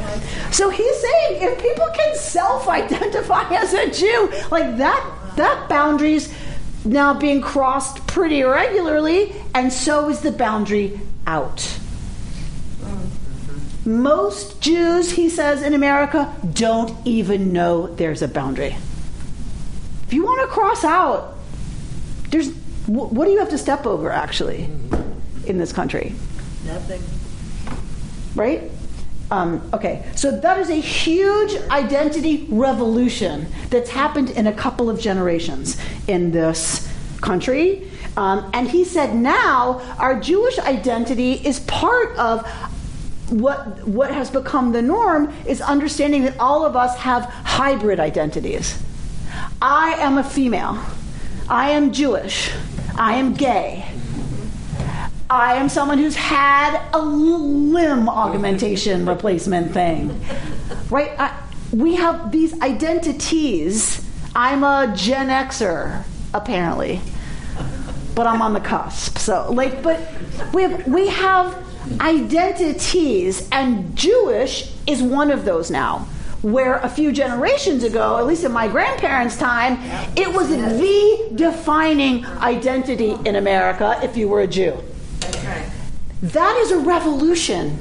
[0.51, 5.03] So he's saying if people can self-identify as a Jew, like that
[5.35, 6.33] that boundary's
[6.85, 11.77] now being crossed pretty regularly, and so is the boundary out.
[13.87, 18.75] Most Jews, he says, in America don't even know there's a boundary.
[20.05, 21.37] If you want to cross out,
[22.29, 22.51] there's
[22.87, 24.69] what do you have to step over actually
[25.45, 26.13] in this country?
[26.65, 27.01] Nothing.
[28.35, 28.71] right?
[29.31, 34.99] Um, okay, so that is a huge identity revolution that's happened in a couple of
[34.99, 37.89] generations in this country.
[38.15, 42.45] Um, and he said now our Jewish identity is part of
[43.29, 48.81] what what has become the norm is understanding that all of us have hybrid identities.
[49.61, 50.81] I am a female.
[51.49, 52.51] I am Jewish.
[52.95, 53.85] I am gay.
[55.29, 60.21] I am someone who's had a limb augmentation replacement thing.
[60.89, 61.11] Right?
[61.19, 61.37] I,
[61.73, 64.05] we have these identities.
[64.35, 67.01] I'm a Gen Xer, apparently.
[68.15, 69.17] But I'm on the cusp.
[69.17, 69.99] So like but
[70.53, 71.66] we have we have
[71.99, 76.07] identities and Jewish is one of those now.
[76.41, 79.79] Where a few generations ago, at least in my grandparents' time,
[80.15, 84.77] it was the defining identity in America if you were a Jew.
[86.21, 87.77] That is a revolution.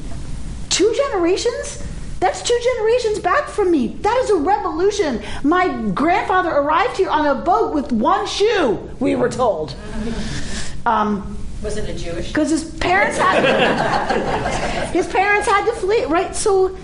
[0.70, 1.86] Two generations?
[2.18, 3.88] That's two generations back from me.
[4.00, 5.22] That is a revolution.
[5.44, 9.74] My grandfather arrived here on a boat with one shoe, we were told.
[10.86, 12.28] Um, Was it a Jewish?
[12.28, 16.34] because his parents had his parents had to flee right?
[16.34, 16.76] So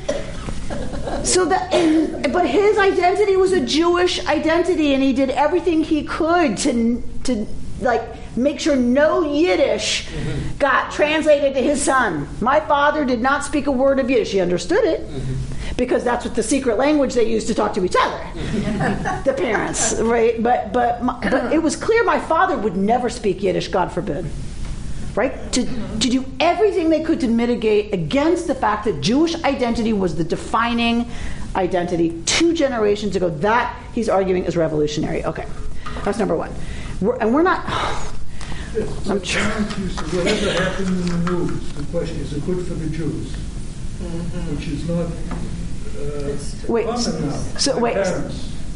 [1.24, 6.04] so that and, but his identity was a jewish identity and he did everything he
[6.04, 7.46] could to to
[7.80, 8.02] like
[8.37, 10.56] make sure no yiddish mm-hmm.
[10.56, 12.26] got translated to his son.
[12.40, 14.32] My father did not speak a word of yiddish.
[14.32, 15.74] He understood it mm-hmm.
[15.76, 18.18] because that's what the secret language they used to talk to each other.
[18.18, 19.22] Mm-hmm.
[19.24, 20.42] The parents right?
[20.42, 24.26] But but my, but it was clear my father would never speak yiddish god forbid
[25.14, 25.53] right?
[25.53, 30.14] To, to do everything they could to mitigate against the fact that Jewish identity was
[30.16, 31.11] the defining
[31.55, 33.29] identity two generations ago.
[33.31, 35.25] That he's arguing is revolutionary.
[35.25, 35.46] Okay,
[36.05, 36.53] that's number one.
[37.01, 37.64] We're, and we're not.
[38.75, 39.64] I'm But trying.
[39.66, 43.35] parents to- Whatever happened in the news, the question is, it good for the Jews?
[44.57, 47.37] Which is not uh, Wait, common now.
[47.59, 47.96] so- wait.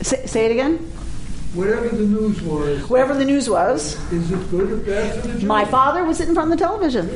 [0.03, 0.93] Say, say it again.
[1.57, 5.33] Whatever the news was, Whatever the news was, is it good or bad for the
[5.35, 5.45] Jews?
[5.45, 7.09] my father was sitting in front of the television.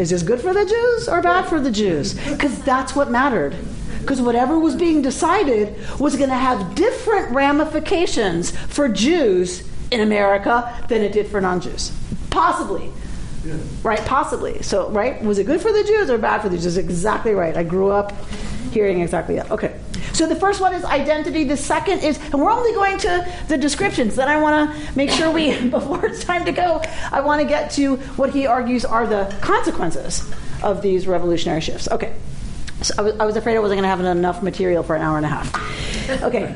[0.00, 2.14] Is this good for the Jews or bad for the Jews?
[2.28, 3.54] Because that's what mattered.
[4.00, 10.84] Because whatever was being decided was going to have different ramifications for Jews in America
[10.88, 11.92] than it did for non Jews.
[12.30, 12.90] Possibly.
[13.44, 13.54] Yeah.
[13.82, 14.00] Right?
[14.04, 14.60] Possibly.
[14.62, 15.22] So, right?
[15.22, 16.76] Was it good for the Jews or bad for the Jews?
[16.76, 17.56] Exactly right.
[17.56, 18.12] I grew up
[18.72, 19.50] hearing exactly that.
[19.50, 19.78] Okay.
[20.14, 21.42] So the first one is identity.
[21.42, 24.14] The second is, and we're only going to the descriptions.
[24.14, 27.48] Then I want to make sure we, before it's time to go, I want to
[27.48, 30.24] get to what he argues are the consequences
[30.62, 31.88] of these revolutionary shifts.
[31.90, 32.14] Okay.
[32.84, 35.00] So I was, I was afraid I wasn't going to have enough material for an
[35.00, 36.22] hour and a half.
[36.22, 36.54] Okay.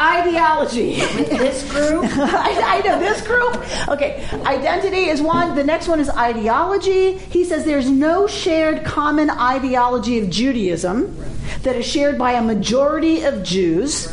[0.00, 0.96] Ideology.
[0.96, 3.88] This group, I, I know this group.
[3.88, 5.54] Okay, identity is one.
[5.54, 7.18] The next one is ideology.
[7.18, 11.14] He says there's no shared common ideology of Judaism
[11.62, 14.10] that is shared by a majority of Jews,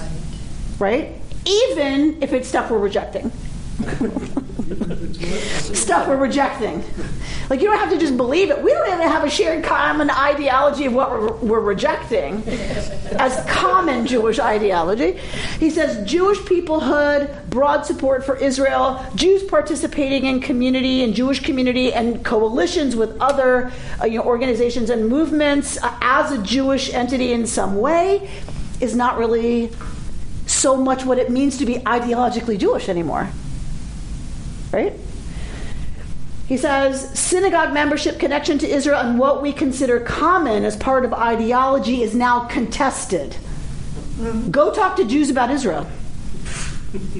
[0.79, 1.15] right?
[1.45, 3.31] Even if it's stuff we're rejecting.
[5.75, 6.83] stuff we're rejecting.
[7.49, 8.61] Like you don't have to just believe it.
[8.61, 12.43] We don't even have a shared common ideology of what we're, we're rejecting
[13.17, 15.19] as common Jewish ideology.
[15.59, 21.93] He says Jewish peoplehood, broad support for Israel, Jews participating in community and Jewish community
[21.93, 27.33] and coalitions with other uh, you know, organizations and movements uh, as a Jewish entity
[27.33, 28.29] in some way
[28.79, 29.71] is not really
[30.45, 33.29] so much what it means to be ideologically Jewish anymore.
[34.73, 34.93] Right?
[36.47, 41.13] He says synagogue membership, connection to Israel, and what we consider common as part of
[41.13, 43.37] ideology is now contested.
[44.51, 45.85] Go talk to Jews about Israel.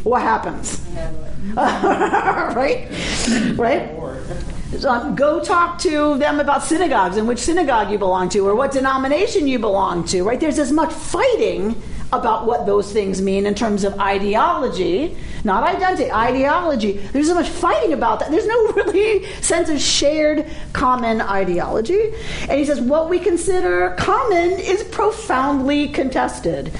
[0.03, 0.81] what happens?
[1.55, 2.87] right?
[3.55, 3.89] Right?
[4.85, 8.71] Um, go talk to them about synagogues and which synagogue you belong to or what
[8.71, 10.39] denomination you belong to, right?
[10.39, 11.81] There's as much fighting
[12.13, 16.93] about what those things mean in terms of ideology, not identity, ideology.
[16.93, 18.31] There's so much fighting about that.
[18.31, 22.13] There's no really sense of shared common ideology.
[22.41, 26.71] And he says what we consider common is profoundly contested.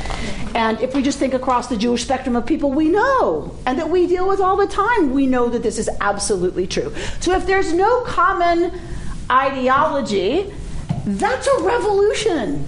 [0.56, 3.90] And if we just think across the Jewish spectrum of people we know and that
[3.90, 6.94] we deal with all the time, we know that this is absolutely true.
[7.22, 8.72] So if there's no common
[9.32, 10.54] ideology,
[11.06, 12.68] that's a revolution.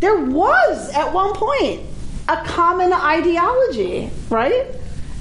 [0.00, 1.82] There was at one point
[2.28, 4.66] a common ideology, right?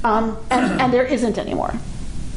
[0.03, 1.73] Um, and, and there isn't anymore.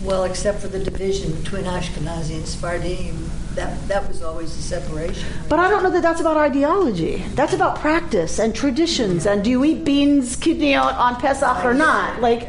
[0.03, 5.29] Well, except for the division between Ashkenazi and Sephardim, that, that was always a separation.
[5.49, 7.25] But I don't know that that's about ideology.
[7.35, 9.27] That's about practice and traditions.
[9.27, 12.21] And do you eat beans kitniyot on Pesach or not?
[12.21, 12.49] Like,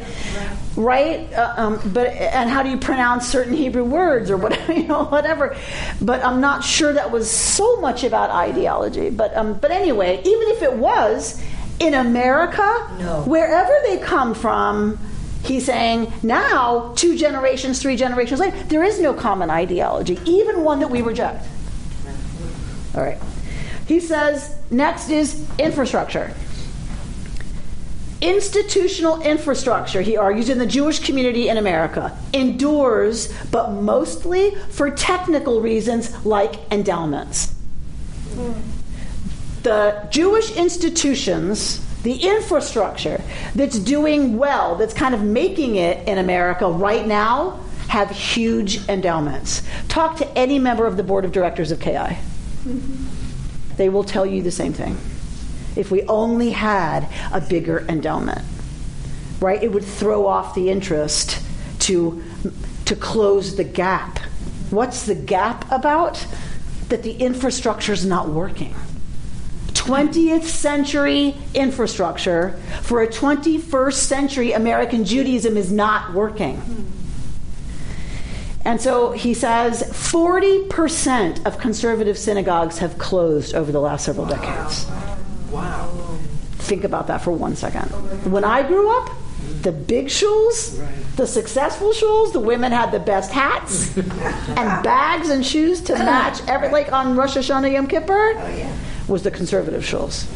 [0.82, 1.32] right?
[1.32, 5.04] Uh, um, but and how do you pronounce certain Hebrew words or whatever, you know,
[5.04, 5.56] whatever.
[6.00, 9.10] But I'm not sure that was so much about ideology.
[9.10, 11.42] But um, but anyway, even if it was
[11.78, 12.62] in America,
[12.98, 13.22] No.
[13.26, 14.98] wherever they come from.
[15.42, 20.80] He's saying now, two generations, three generations later, there is no common ideology, even one
[20.80, 21.46] that we reject.
[22.94, 23.16] All right.
[23.86, 26.34] He says next is infrastructure.
[28.20, 35.60] Institutional infrastructure, he argues, in the Jewish community in America endures, but mostly for technical
[35.60, 37.54] reasons like endowments.
[39.62, 43.22] The Jewish institutions, the infrastructure
[43.54, 49.62] that's doing well, that's kind of making it in America right now, have huge endowments.
[49.88, 52.18] Talk to any member of the board of directors of KI.
[53.76, 54.96] They will tell you the same thing.
[55.80, 58.42] If we only had a bigger endowment,
[59.40, 61.42] right, it would throw off the interest
[61.80, 62.22] to,
[62.84, 64.18] to close the gap.
[64.68, 66.26] What's the gap about?
[66.90, 68.74] That the infrastructure is not working.
[69.68, 76.60] 20th century infrastructure for a 21st century American Judaism is not working.
[78.66, 84.84] And so he says 40% of conservative synagogues have closed over the last several decades.
[84.84, 85.16] Wow.
[86.58, 87.86] Think about that for one second.
[88.30, 89.10] When I grew up,
[89.62, 90.78] the big shuls,
[91.16, 96.40] the successful shuls, the women had the best hats and bags and shoes to match
[96.46, 98.76] every like on Rosh Hashanah Yom Kippur oh,
[99.08, 100.26] was the conservative shuls.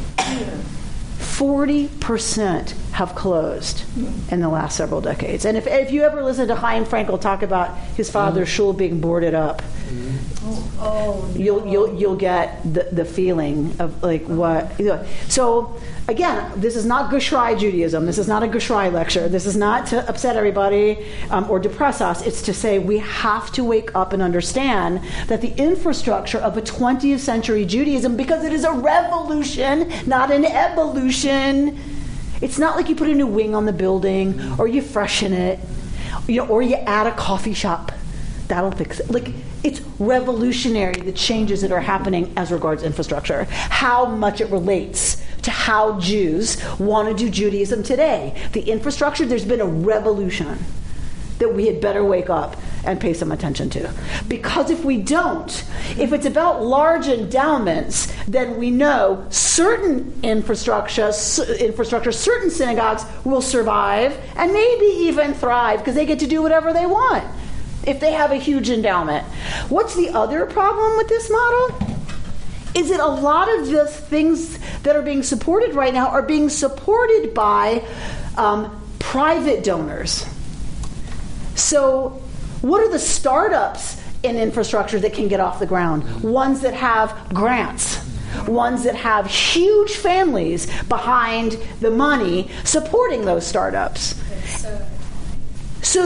[1.19, 3.85] 40% have closed
[4.31, 5.45] in the last several decades.
[5.45, 8.53] And if, if you ever listen to Chaim Frankel talk about his father's mm.
[8.53, 10.04] shul being boarded up, mm.
[11.34, 15.07] You'll you'll you'll get the, the feeling of like what you know.
[15.26, 15.74] so
[16.07, 19.86] again this is not Gushrai Judaism this is not a Gushrai lecture this is not
[19.86, 24.12] to upset everybody um, or depress us it's to say we have to wake up
[24.12, 29.90] and understand that the infrastructure of a 20th century Judaism because it is a revolution
[30.07, 31.78] not an evolution
[32.42, 35.59] it's not like you put a new wing on the building or you freshen it
[36.28, 37.92] you know or you add a coffee shop
[38.49, 39.11] that'll fix it.
[39.11, 39.32] Like
[39.65, 45.51] it's revolutionary the changes that are happening as regards infrastructure, how much it relates to
[45.51, 48.41] how Jews want to do Judaism today.
[48.53, 50.59] The infrastructure, there's been a revolution
[51.39, 53.91] that we had better wake up and pay some attention to.
[54.29, 55.65] Because if we don't,
[55.99, 61.11] if it's about large endowments, then we know certain infrastructure,
[61.59, 66.73] infrastructure, certain synagogues will survive and maybe even thrive because they get to do whatever
[66.73, 67.25] they want
[67.87, 69.24] if they have a huge endowment.
[69.68, 71.97] What's the other problem with this model?
[72.74, 76.49] Is that a lot of the things that are being supported right now are being
[76.49, 77.87] supported by
[78.37, 80.26] um, private donors.
[81.55, 82.22] So,
[82.62, 86.22] what are the startups in infrastructure that can get off the ground?
[86.22, 87.99] Ones that have grants,
[88.49, 94.16] ones that have huge families behind the money supporting those startups.
[94.49, 94.87] So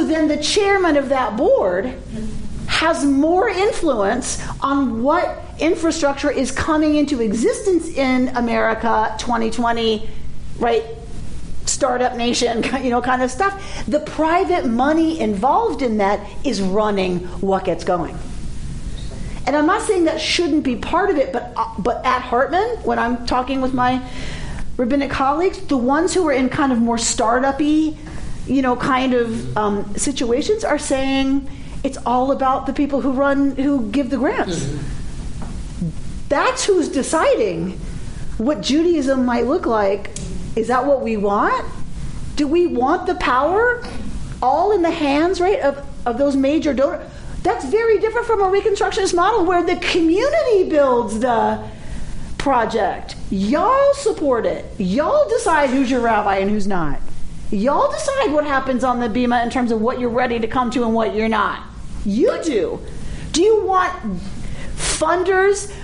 [0.05, 1.95] then the chairman of that board
[2.67, 10.09] has more influence on what infrastructure is coming into existence in America 2020,
[10.59, 10.85] right?
[11.65, 13.85] Startup nation, you know, kind of stuff.
[13.87, 18.17] The private money involved in that is running what gets going.
[19.47, 22.69] And I'm not saying that shouldn't be part of it, but uh, but at Hartman,
[22.85, 24.03] when I'm talking with my
[24.77, 27.97] rabbinic colleagues, the ones who are in kind of more startup-y
[28.49, 31.49] you know, kind of um, situations are saying
[31.85, 34.75] it's all about the people who run, who give the grants.
[36.29, 37.79] That's who's deciding
[38.39, 40.11] what Judaism might look like.
[40.57, 41.67] Is that what we want?
[42.37, 43.85] Do we want the power
[44.43, 47.11] all in the hands, right, of, of those major donors?
[47.43, 51.69] That's very different from a Reconstructionist model where the community builds the
[52.37, 53.17] project.
[53.31, 54.65] Y'all support it.
[54.79, 57.01] Y'all decide who's your rabbi and who's not.
[57.51, 60.71] Y'all decide what happens on the Bema in terms of what you're ready to come
[60.73, 61.63] to and what you're not.
[62.05, 62.81] You do.
[63.33, 63.93] Do you want
[64.77, 65.75] funders,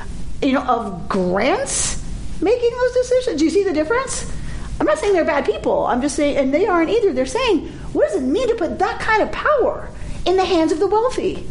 [0.43, 2.03] you know, of grants
[2.43, 3.39] making those decisions?
[3.39, 4.31] Do you see the difference?
[4.79, 5.87] I'm not saying they're bad people.
[5.87, 7.13] I'm just saying, and they aren't either.
[7.13, 9.89] They're saying, what does it mean to put that kind of power
[10.27, 11.47] in the hands of the wealthy?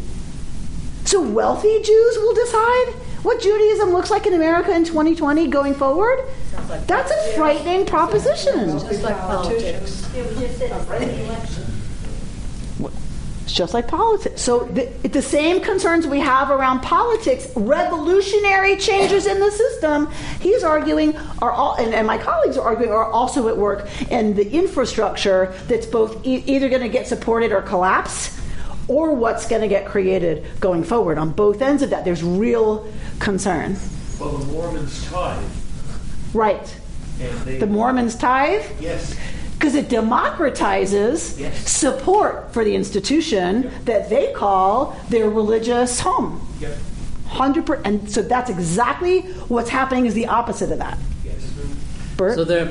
[1.04, 2.94] So wealthy Jews will decide
[3.24, 6.20] what Judaism looks like in America in 2020 going forward?
[6.68, 8.78] like That's a frightening proposition.
[8.78, 10.14] Just like politics.
[10.14, 11.64] It was just that it's the election.
[13.44, 14.42] It's just like politics.
[14.42, 20.10] So the, the same concerns we have around politics, revolutionary changes in the system,
[20.40, 24.34] he's arguing are all, and, and my colleagues are arguing are also at work in
[24.34, 28.38] the infrastructure that's both e- either going to get supported or collapse,
[28.88, 31.18] or what's going to get created going forward.
[31.18, 32.86] On both ends of that, there's real
[33.18, 33.76] concern.
[34.20, 35.42] Well, the Mormons tithe,
[36.32, 36.76] Right.
[37.44, 37.58] they.
[37.58, 38.62] The Mormons tithe.
[38.80, 39.14] Yes,
[39.58, 41.70] because it democratizes Yes.
[41.70, 46.40] support for the institution that they call their religious home.
[46.60, 46.76] yep,
[47.28, 50.98] 100 and so that's exactly what's happening is the opposite of that.
[51.24, 51.34] yes.
[52.16, 52.34] Bert?
[52.36, 52.66] So there,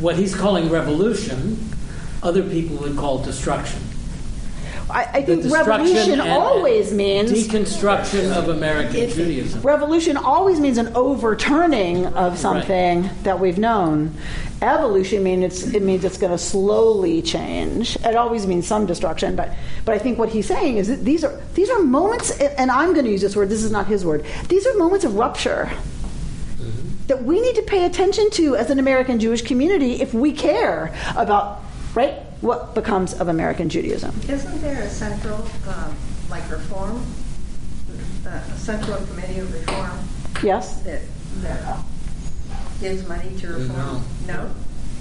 [0.00, 1.58] what he's calling revolution,
[2.22, 3.80] other people would call destruction.
[4.92, 9.62] I, I think revolution always means deconstruction of American Judaism.
[9.62, 14.14] revolution always means an overturning of something that we've known.
[14.60, 17.96] Evolution means it's, it means it's going to slowly change.
[17.96, 21.24] It always means some destruction, but but I think what he's saying is that these
[21.24, 23.48] are these are moments, and I'm going to use this word.
[23.48, 24.24] This is not his word.
[24.48, 27.06] These are moments of rupture mm-hmm.
[27.06, 30.94] that we need to pay attention to as an American Jewish community if we care
[31.16, 31.62] about
[31.94, 34.14] right what becomes of American Judaism.
[34.28, 35.96] Isn't there a central, um,
[36.28, 37.06] like reform,
[38.26, 39.98] uh, a central committee of reform
[40.42, 40.82] Yes.
[40.82, 41.02] that,
[41.42, 41.78] that
[42.80, 44.02] gives money to reform?
[44.26, 44.44] No?
[44.44, 44.50] no?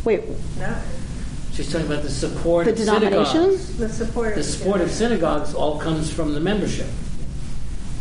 [0.05, 0.23] Wait.
[0.59, 0.77] No?
[1.51, 3.77] She's talking about the support The of synagogues.
[3.77, 4.35] The support.
[4.35, 6.87] The support of synagogues all comes from the membership.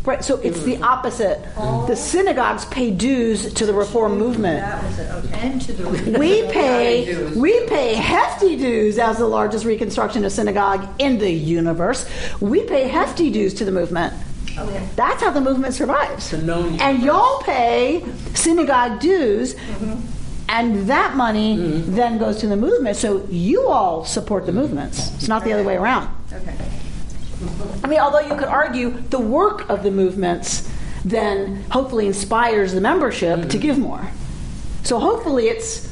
[0.04, 1.44] Right, so it's the opposite.
[1.54, 4.60] The synagogues pay dues to the reform movement.
[4.60, 5.38] That was it, okay.
[5.40, 6.18] And to the.
[6.18, 12.08] We pay we pay hefty dues as the largest reconstructionist synagogue in the universe.
[12.40, 14.14] We pay hefty dues to the movement.
[14.56, 14.88] Okay.
[14.96, 16.30] That's how the movement survives.
[16.30, 20.00] The known And y'all pay synagogue dues, mm-hmm.
[20.48, 21.94] and that money mm-hmm.
[21.94, 22.96] then goes to the movement.
[22.96, 25.14] So you all support the movements.
[25.16, 26.08] It's not the other way around.
[26.32, 26.56] Okay.
[27.82, 30.70] I mean, although you could argue the work of the movements
[31.04, 34.10] then hopefully inspires the membership to give more.
[34.82, 35.88] So hopefully it's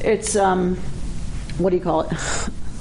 [0.00, 0.76] it's um,
[1.58, 2.08] what do you call it?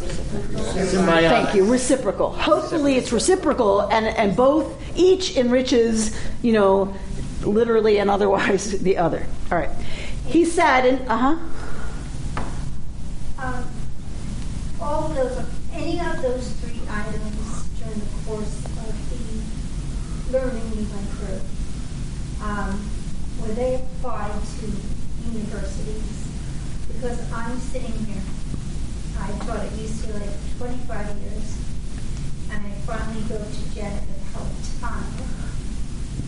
[0.01, 1.29] symbiotic.
[1.29, 2.31] Thank you, reciprocal.
[2.31, 6.93] Hopefully it's reciprocal, and and both each enriches, you know,
[7.43, 9.25] literally and otherwise the other.
[9.51, 9.69] All right.
[10.27, 11.37] He said, and uh huh.
[13.39, 13.65] Um,
[14.79, 19.21] All of those, any of those three items during the course of the
[20.31, 21.41] learning we went through,
[22.41, 22.89] um,
[23.41, 24.65] were they applied to
[25.31, 26.27] universities?
[26.87, 28.23] Because I'm sitting here,
[29.19, 30.27] I taught at UCLA
[30.57, 31.57] for 25 years,
[32.51, 35.27] and I finally go to Janet Napolitano,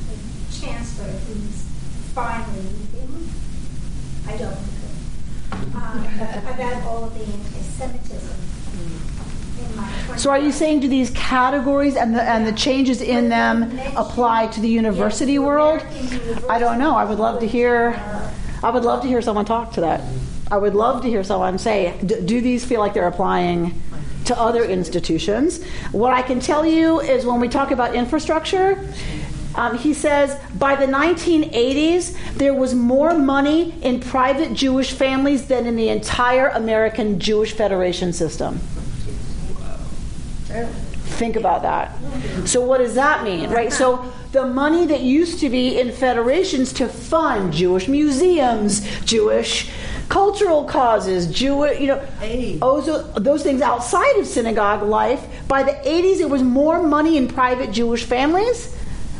[0.09, 0.17] the
[0.59, 1.63] chancellor who's
[2.13, 3.29] finally leaving.
[4.27, 4.83] I don't know.
[5.75, 6.05] um,
[6.53, 8.43] about all of the anti-Semitism in my.
[8.43, 8.52] 20
[10.17, 14.47] So are you saying do these categories and the and the changes in them apply
[14.47, 15.83] to the university world?
[16.49, 16.95] I don't know.
[16.95, 17.99] I would love to hear.
[18.61, 20.01] I would love to hear someone talk to that.
[20.51, 23.81] I would love to hear someone say, do, these feel like they're applying
[24.25, 25.63] to other institutions?
[25.91, 28.87] What I can tell you is when we talk about infrastructure,
[29.55, 35.65] um, he says by the 1980s, there was more money in private Jewish families than
[35.65, 38.59] in the entire American Jewish Federation system.
[40.53, 41.95] Think about that.
[42.47, 43.71] So, what does that mean, right?
[43.71, 49.69] So, the money that used to be in federations to fund Jewish museums, Jewish
[50.09, 56.19] cultural causes, Jewish, you know, those, those things outside of synagogue life, by the 80s,
[56.19, 58.75] it was more money in private Jewish families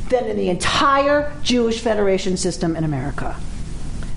[0.09, 3.35] than in the entire Jewish Federation system in America.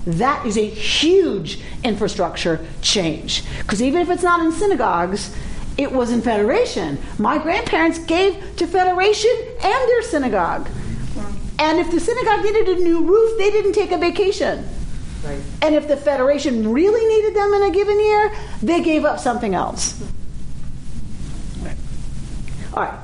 [0.05, 3.43] That is a huge infrastructure change.
[3.59, 5.35] Because even if it's not in synagogues,
[5.77, 6.97] it was in Federation.
[7.17, 9.31] My grandparents gave to Federation
[9.63, 10.69] and their synagogue.
[11.59, 14.67] And if the synagogue needed a new roof, they didn't take a vacation.
[15.23, 15.41] Right.
[15.61, 19.55] And if the Federation really needed them in a given year, they gave up something
[19.55, 19.99] else.
[22.73, 22.99] All right.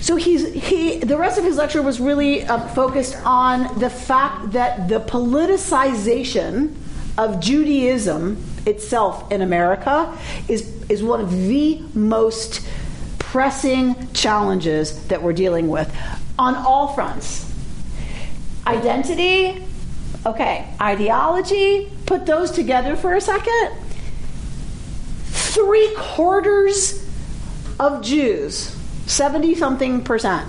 [0.00, 0.98] So he's he.
[0.98, 6.74] The rest of his lecture was really uh, focused on the fact that the politicization
[7.20, 10.16] of Judaism itself in America
[10.48, 12.66] is is one of the most
[13.18, 15.94] pressing challenges that we're dealing with
[16.38, 17.46] on all fronts.
[18.66, 19.64] Identity,
[20.24, 20.66] okay.
[20.80, 21.92] Ideology.
[22.06, 23.72] Put those together for a second.
[25.26, 27.06] Three quarters
[27.78, 28.74] of Jews,
[29.06, 30.48] 70 something percent,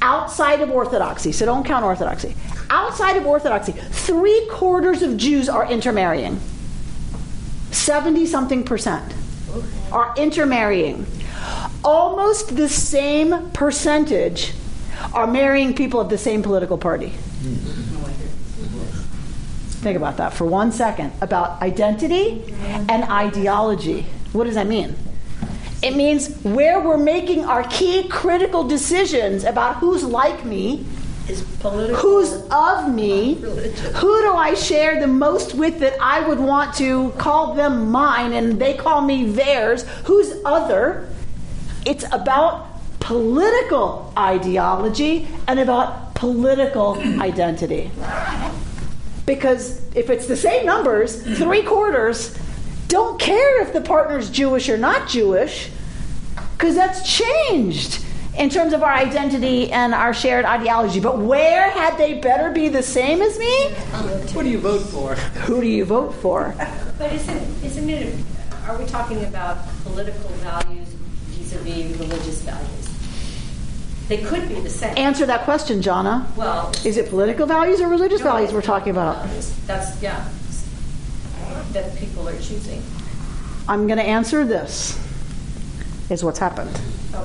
[0.00, 2.36] outside of Orthodoxy, so don't count Orthodoxy,
[2.70, 6.40] outside of Orthodoxy, three quarters of Jews are intermarrying.
[7.70, 9.14] 70 something percent
[9.92, 11.06] are intermarrying.
[11.84, 14.52] Almost the same percentage
[15.12, 17.10] are marrying people of the same political party.
[19.82, 22.42] Think about that for one second about identity
[22.88, 24.06] and ideology.
[24.32, 24.96] What does that mean?
[25.82, 30.84] It means where we're making our key critical decisions about who's like me,
[31.28, 31.96] Is political.
[31.96, 37.10] who's of me, who do I share the most with that I would want to
[37.18, 41.08] call them mine and they call me theirs, who's other.
[41.84, 42.68] It's about
[43.00, 47.90] political ideology and about political identity.
[49.26, 52.38] Because if it's the same numbers, three quarters
[52.86, 55.70] don't care if the partner's Jewish or not Jewish,
[56.56, 58.05] because that's changed
[58.38, 61.00] in terms of our identity and our shared ideology.
[61.00, 63.70] But where had they better be the same as me?
[64.34, 65.14] What do you vote for?
[65.14, 66.54] Who do you vote for?
[66.98, 68.14] But isn't, isn't it,
[68.66, 72.88] are we talking about political values vis-a-vis religious values?
[74.08, 74.96] They could be the same.
[74.96, 76.30] Answer that question, Jana.
[76.36, 76.72] Well.
[76.84, 79.24] Is it political values or religious no, values we're talking about?
[79.24, 79.52] values.
[79.66, 80.28] That's, yeah,
[81.72, 82.82] that people are choosing.
[83.68, 85.02] I'm going to answer this.
[86.08, 86.70] Is what's happened.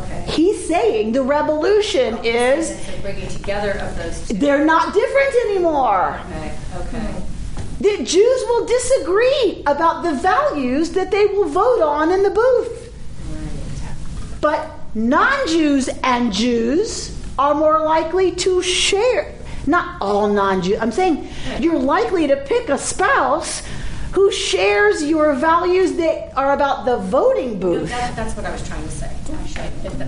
[0.03, 0.25] Okay.
[0.29, 4.33] He's saying the revolution oh, is It's a bringing together of those two.
[4.35, 6.19] they're not different anymore.
[6.29, 6.97] Okay, okay.
[6.99, 7.83] Hmm.
[7.83, 12.93] The Jews will disagree about the values that they will vote on in the booth.
[14.39, 19.33] But non Jews and Jews are more likely to share.
[19.67, 20.77] Not all non Jews.
[20.81, 21.27] I'm saying
[21.59, 23.63] you're likely to pick a spouse
[24.13, 27.89] who shares your values that are about the voting No, booth.
[27.89, 29.09] that, that's what I was trying to say,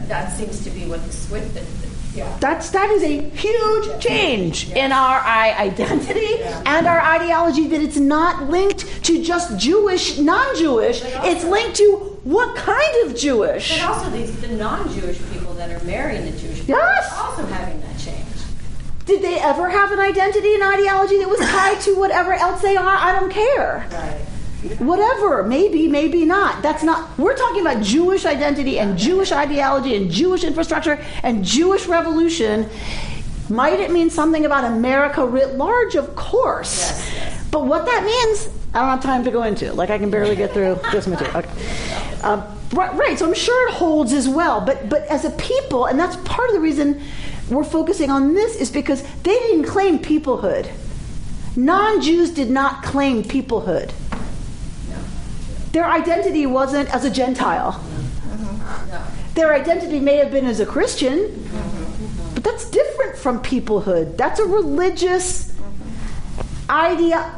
[0.08, 1.64] That- seems to be what the that-
[2.16, 2.38] yeah.
[2.40, 7.68] That's that is a huge change in our i- identity and our ideology.
[7.68, 11.02] That it's not linked to just Jewish, non-Jewish.
[11.04, 13.80] It's linked to what kind of Jewish.
[13.80, 17.12] But also these, the non-Jewish people that are marrying the Jewish people Yes.
[17.14, 18.20] are also having that change.
[19.08, 22.78] Did they ever have an identity and ideology that was tied to whatever else they
[22.78, 22.96] are?
[22.96, 23.88] I don't care.
[23.92, 24.22] Right.
[24.80, 26.62] Whatever, maybe, maybe not.
[26.64, 27.18] That's not.
[27.18, 32.70] We're talking about Jewish identity and Jewish ideology and Jewish infrastructure and Jewish revolution.
[33.50, 35.96] Might it mean something about America writ large?
[35.96, 36.80] Of course.
[36.80, 37.48] Yes, yes.
[37.52, 39.74] But what that means, I don't have time to go into.
[39.74, 41.38] Like I can barely get through this material.
[41.38, 42.22] Okay.
[42.22, 43.20] Um, right, right.
[43.20, 44.62] So I'm sure it holds as well.
[44.62, 47.02] But but as a people, and that's part of the reason
[47.50, 50.72] we're focusing on this is because they didn't claim peoplehood.
[51.56, 53.92] Non-Jews did not claim peoplehood.
[55.74, 57.84] Their identity wasn't as a Gentile.
[58.92, 59.04] No.
[59.34, 61.50] Their identity may have been as a Christian,
[62.36, 64.16] but that's different from peoplehood.
[64.16, 65.52] That's a religious
[66.70, 67.34] idea.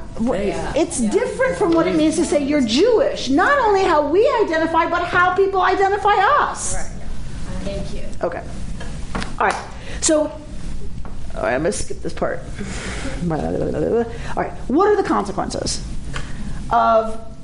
[0.76, 3.30] It's different from what it means to say you're Jewish.
[3.30, 6.76] Not only how we identify, but how people identify us.
[6.76, 7.02] Right.
[7.64, 8.04] Thank you.
[8.22, 8.44] Okay.
[9.40, 9.66] All right.
[10.02, 10.30] So, all
[11.42, 12.40] right, I'm going to skip this part.
[13.24, 14.52] All right.
[14.68, 15.86] What are the consequences
[16.70, 17.35] of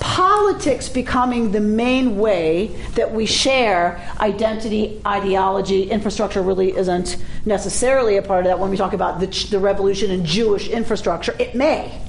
[0.00, 8.22] politics becoming the main way that we share identity, ideology, infrastructure really isn't necessarily a
[8.22, 11.34] part of that when we talk about the, the revolution in Jewish infrastructure.
[11.38, 12.00] It may.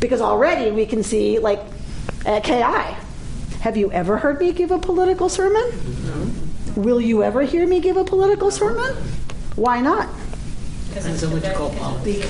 [0.00, 1.60] Because already we can see, like,
[2.26, 2.96] uh, at KI,
[3.60, 5.62] have you ever heard me give a political sermon?
[6.74, 8.96] Will you ever hear me give a political sermon?
[9.54, 10.08] Why not?
[10.94, 12.28] Depends on what you call politics.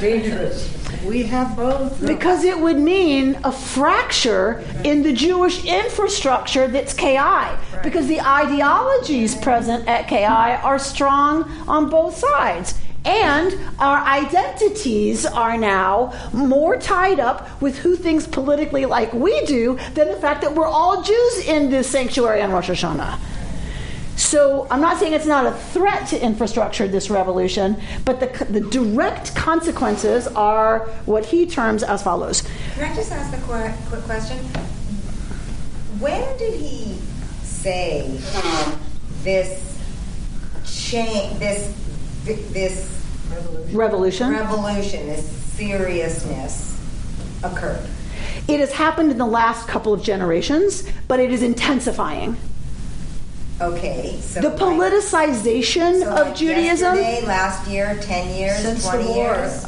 [0.00, 0.83] Dangerous.
[1.06, 2.04] We have both.
[2.04, 7.58] Because it would mean a fracture in the Jewish infrastructure that's KI.
[7.82, 12.74] Because the ideologies present at KI are strong on both sides.
[13.04, 19.78] And our identities are now more tied up with who thinks politically like we do
[19.92, 23.18] than the fact that we're all Jews in this sanctuary on Rosh Hashanah.
[24.16, 28.60] So I'm not saying it's not a threat to infrastructure, this revolution, but the, the
[28.60, 32.42] direct consequences are what he terms as follows.
[32.74, 34.38] Can I just ask a qu- quick question?
[35.98, 36.96] When did he
[37.42, 38.78] say um,
[39.22, 39.60] this
[40.64, 41.80] change, this
[42.24, 42.90] this
[43.72, 44.30] Revolution.
[44.30, 46.80] revolution, this seriousness
[47.42, 47.84] occurred?
[48.48, 52.36] It has happened in the last couple of generations, but it is intensifying.
[53.60, 56.96] Okay, so The politicization so of like Judaism.
[56.96, 59.34] Yesterday, last year, ten years, Since the twenty war.
[59.36, 59.64] years.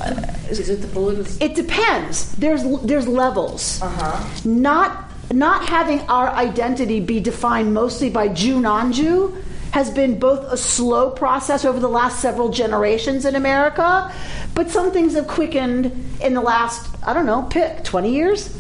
[0.51, 1.27] Is it the political?
[1.41, 2.33] It depends.
[2.35, 3.81] There's there's levels.
[3.81, 4.41] Uh huh.
[4.45, 9.37] Not not having our identity be defined mostly by Jew non-Jew
[9.73, 14.13] has been both a slow process over the last several generations in America,
[14.55, 18.57] but some things have quickened in the last I don't know, pick 20 years.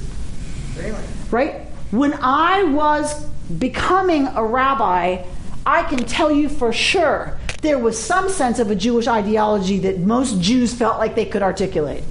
[0.76, 0.94] Really?
[1.30, 1.54] right?
[1.90, 3.26] When I was
[3.58, 5.24] becoming a rabbi,
[5.64, 9.98] I can tell you for sure there was some sense of a Jewish ideology that
[9.98, 12.04] most Jews felt like they could articulate.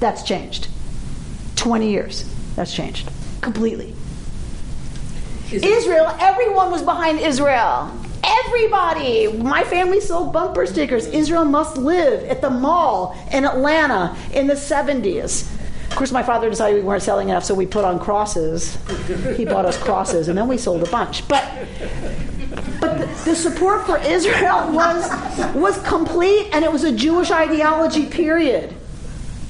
[0.00, 0.68] That's changed.
[1.56, 2.24] 20 years.
[2.56, 3.08] That's changed
[3.40, 3.94] completely.
[5.52, 7.90] Israel, everyone was behind Israel.
[8.22, 9.32] Everybody.
[9.32, 11.06] My family sold bumper stickers.
[11.06, 15.48] Israel must live at the mall in Atlanta in the 70s.
[16.00, 18.78] Course, my father decided we weren't selling enough, so we put on crosses.
[19.36, 21.28] He bought us crosses, and then we sold a bunch.
[21.28, 21.44] But
[22.80, 25.10] but the, the support for Israel was
[25.54, 28.06] was complete, and it was a Jewish ideology.
[28.06, 28.74] Period.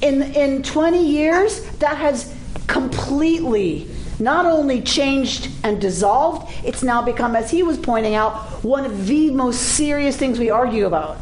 [0.01, 2.35] In in 20 years, that has
[2.67, 3.89] completely
[4.19, 6.53] not only changed and dissolved.
[6.65, 10.49] It's now become, as he was pointing out, one of the most serious things we
[10.49, 11.17] argue about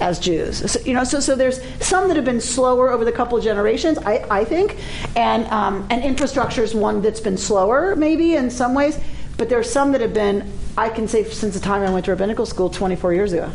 [0.00, 0.70] as Jews.
[0.70, 3.44] So, you know, so, so there's some that have been slower over the couple of
[3.44, 4.78] generations, I, I think,
[5.16, 8.98] and um, and infrastructure is one that's been slower, maybe in some ways,
[9.36, 12.10] but there's some that have been, I can say, since the time I went to
[12.10, 13.50] rabbinical school 24 years ago.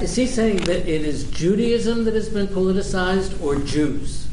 [0.00, 4.26] Is he saying that it is Judaism that has been politicized or Jews?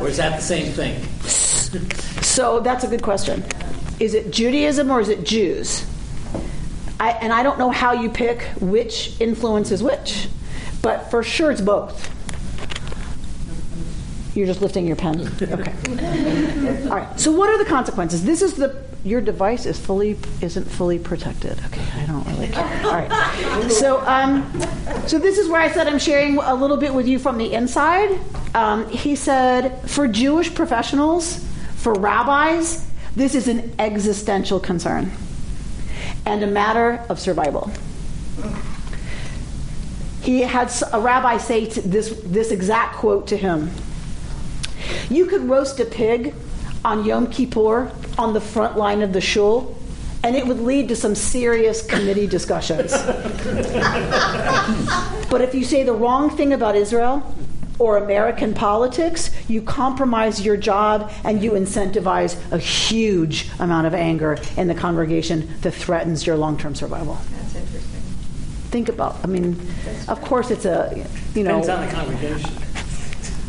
[0.00, 1.02] Or is that the same thing?
[2.22, 3.44] So that's a good question.
[3.98, 5.84] Is it Judaism or is it Jews?
[7.02, 10.28] I, and I don't know how you pick which influences which,
[10.82, 12.08] but for sure it's both.
[14.36, 15.18] You're just lifting your pen.
[15.42, 16.88] Okay.
[16.88, 17.18] All right.
[17.18, 18.24] So what are the consequences?
[18.24, 21.58] This is the your device is fully isn't fully protected.
[21.66, 22.64] Okay, I don't really care.
[22.84, 23.72] All right.
[23.72, 24.48] So um,
[25.08, 27.52] so this is where I said I'm sharing a little bit with you from the
[27.52, 28.16] inside.
[28.54, 31.44] Um, he said for Jewish professionals,
[31.74, 32.86] for rabbis,
[33.16, 35.10] this is an existential concern
[36.26, 37.70] and a matter of survival.
[40.22, 43.70] He had a rabbi say this, this exact quote to him
[45.10, 46.34] You could roast a pig
[46.84, 49.76] on Yom Kippur on the front line of the shul,
[50.22, 52.92] and it would lead to some serious committee discussions.
[55.30, 57.34] but if you say the wrong thing about Israel,
[57.78, 64.38] or American politics, you compromise your job and you incentivize a huge amount of anger
[64.56, 67.18] in the congregation that threatens your long term survival.
[67.30, 68.00] That's interesting.
[68.70, 69.60] Think about, I mean,
[70.08, 72.50] of course it's a, you know, Depends on the congregation.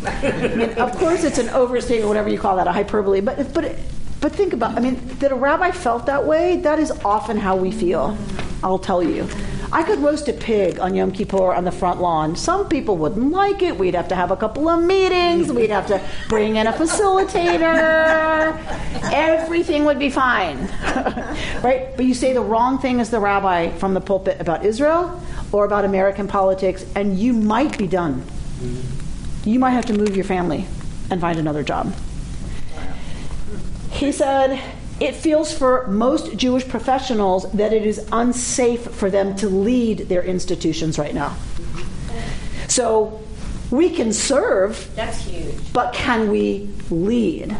[0.05, 3.77] I mean, of course it's an overstatement, whatever you call that, a hyperbole, but, but,
[4.19, 7.55] but think about, I mean, that a rabbi felt that way, that is often how
[7.55, 8.17] we feel,
[8.63, 9.27] I'll tell you.
[9.73, 12.35] I could roast a pig on Yom Kippur on the front lawn.
[12.35, 13.77] Some people wouldn't like it.
[13.77, 15.51] We'd have to have a couple of meetings.
[15.51, 15.99] We'd have to
[16.29, 18.55] bring in a facilitator.
[19.11, 20.57] Everything would be fine.
[21.63, 21.89] right?
[21.95, 25.65] But you say the wrong thing as the rabbi from the pulpit about Israel or
[25.65, 28.23] about American politics, and you might be done.
[29.43, 30.65] You might have to move your family
[31.09, 31.93] and find another job.
[33.91, 34.61] He said,
[35.03, 40.23] it feels for most Jewish professionals that it is unsafe for them to lead their
[40.23, 41.35] institutions right now.
[42.69, 43.21] So
[43.69, 45.73] we can serve, That's huge.
[45.73, 47.55] but can we lead?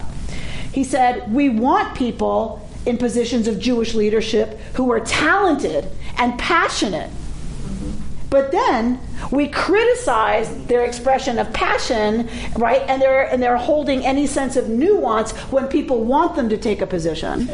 [0.72, 7.12] He said, We want people in positions of Jewish leadership who are talented and passionate.
[8.34, 12.82] But then we criticize their expression of passion, right?
[12.88, 16.82] And they're and they're holding any sense of nuance when people want them to take
[16.82, 17.48] a position.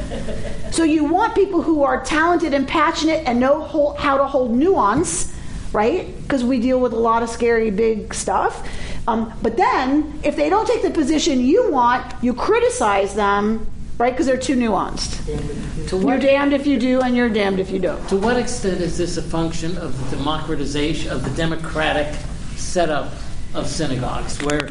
[0.72, 5.36] So you want people who are talented and passionate and know how to hold nuance,
[5.74, 6.16] right?
[6.22, 8.66] Because we deal with a lot of scary big stuff.
[9.06, 13.68] Um, but then if they don't take the position you want, you criticize them,
[14.00, 14.12] right?
[14.14, 15.88] Because they're too nuanced.
[15.90, 18.08] To You're damned if you do, and you're damned if you don't.
[18.10, 22.08] to what extent is this a function of the democratization, of the democratic
[22.56, 23.12] setup
[23.54, 24.66] of synagogues, where,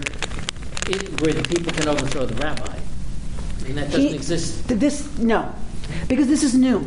[0.88, 2.74] it, where the people can overthrow the rabbi?
[2.74, 4.66] I mean, that doesn't He- exist.
[4.68, 5.52] th- This no,
[6.08, 6.86] because this is new.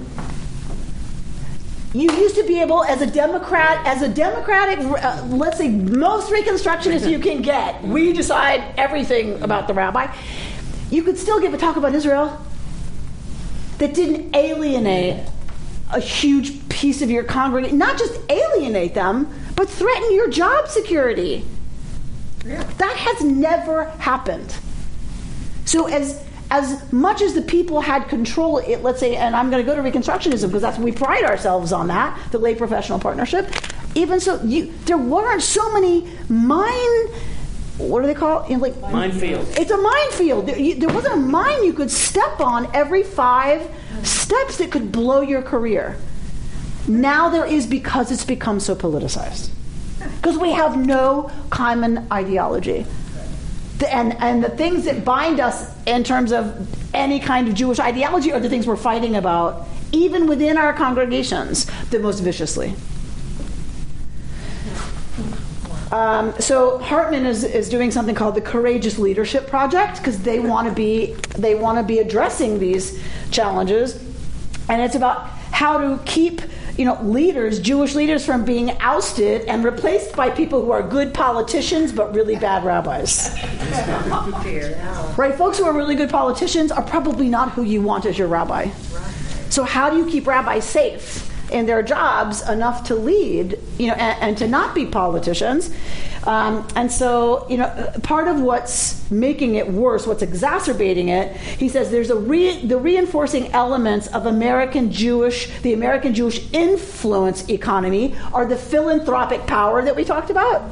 [1.93, 6.31] you used to be able, as a Democrat, as a Democratic, uh, let's say most
[6.31, 10.07] Reconstructionists you can get, we decide everything about the rabbi.
[10.91, 12.39] You could still give a talk about Israel
[13.79, 15.25] that didn't alienate
[15.91, 21.45] a huge piece of your congregation, not just alienate them, but threaten your job security.
[22.43, 24.55] That has never happened.
[25.65, 29.65] So as as much as the people had control, it, let's say, and I'm going
[29.65, 33.49] to go to Reconstructionism because that's we pride ourselves on that, the lay professional partnership.
[33.95, 37.07] Even so, you, there weren't so many mine.
[37.89, 38.57] What do they call it?
[38.57, 39.47] Like Minefield.
[39.57, 40.47] It's a minefield.
[40.47, 43.69] There, you, there wasn't a mine you could step on every five
[44.03, 45.97] steps that could blow your career.
[46.87, 49.49] Now there is because it's become so politicized.
[50.17, 52.85] Because we have no common ideology
[53.87, 58.31] and, and the things that bind us in terms of any kind of Jewish ideology
[58.31, 62.73] are the things we're fighting about, even within our congregations, the most viciously.
[65.91, 70.69] Um, so Hartman is, is doing something called the Courageous Leadership Project because they want
[70.69, 74.01] to be they want to be addressing these challenges,
[74.69, 76.41] and it's about how to keep
[76.77, 81.13] you know, leaders, Jewish leaders, from being ousted and replaced by people who are good
[81.13, 83.35] politicians but really bad rabbis.
[85.17, 85.35] right?
[85.35, 88.69] Folks who are really good politicians are probably not who you want as your rabbi.
[89.49, 91.30] So, how do you keep rabbis safe?
[91.51, 95.69] In their jobs enough to lead, you know, and, and to not be politicians.
[96.25, 101.67] Um, and so, you know, part of what's making it worse, what's exacerbating it, he
[101.67, 108.15] says there's a re- the reinforcing elements of American Jewish, the American Jewish influence economy
[108.33, 110.69] are the philanthropic power that we talked about.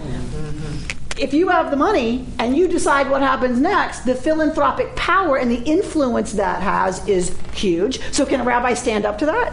[1.17, 5.51] If you have the money and you decide what happens next, the philanthropic power and
[5.51, 7.99] the influence that has is huge.
[8.13, 9.51] So, can a rabbi stand up to that?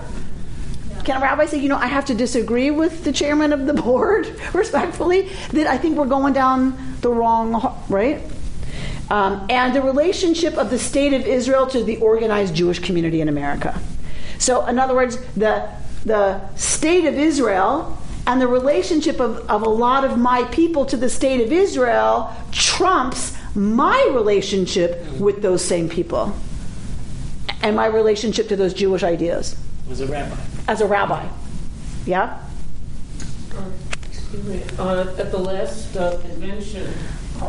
[1.07, 3.73] Can a rabbi say, you know, I have to disagree with the chairman of the
[3.73, 8.21] board respectfully, that I think we're going down the wrong, right?
[9.09, 13.29] Um, and the relationship of the state of Israel to the organized Jewish community in
[13.29, 13.81] America.
[14.39, 15.71] So, in other words, the,
[16.05, 17.97] the state of Israel
[18.27, 22.35] and the relationship of, of a lot of my people to the state of Israel
[22.51, 26.35] trumps my relationship with those same people
[27.63, 29.57] and my relationship to those Jewish ideas.
[29.89, 30.37] Was a rabbi
[30.69, 31.27] as a rabbi.
[32.05, 32.43] Yeah?
[34.11, 34.63] excuse me.
[34.79, 36.93] Uh, at the last uh, convention,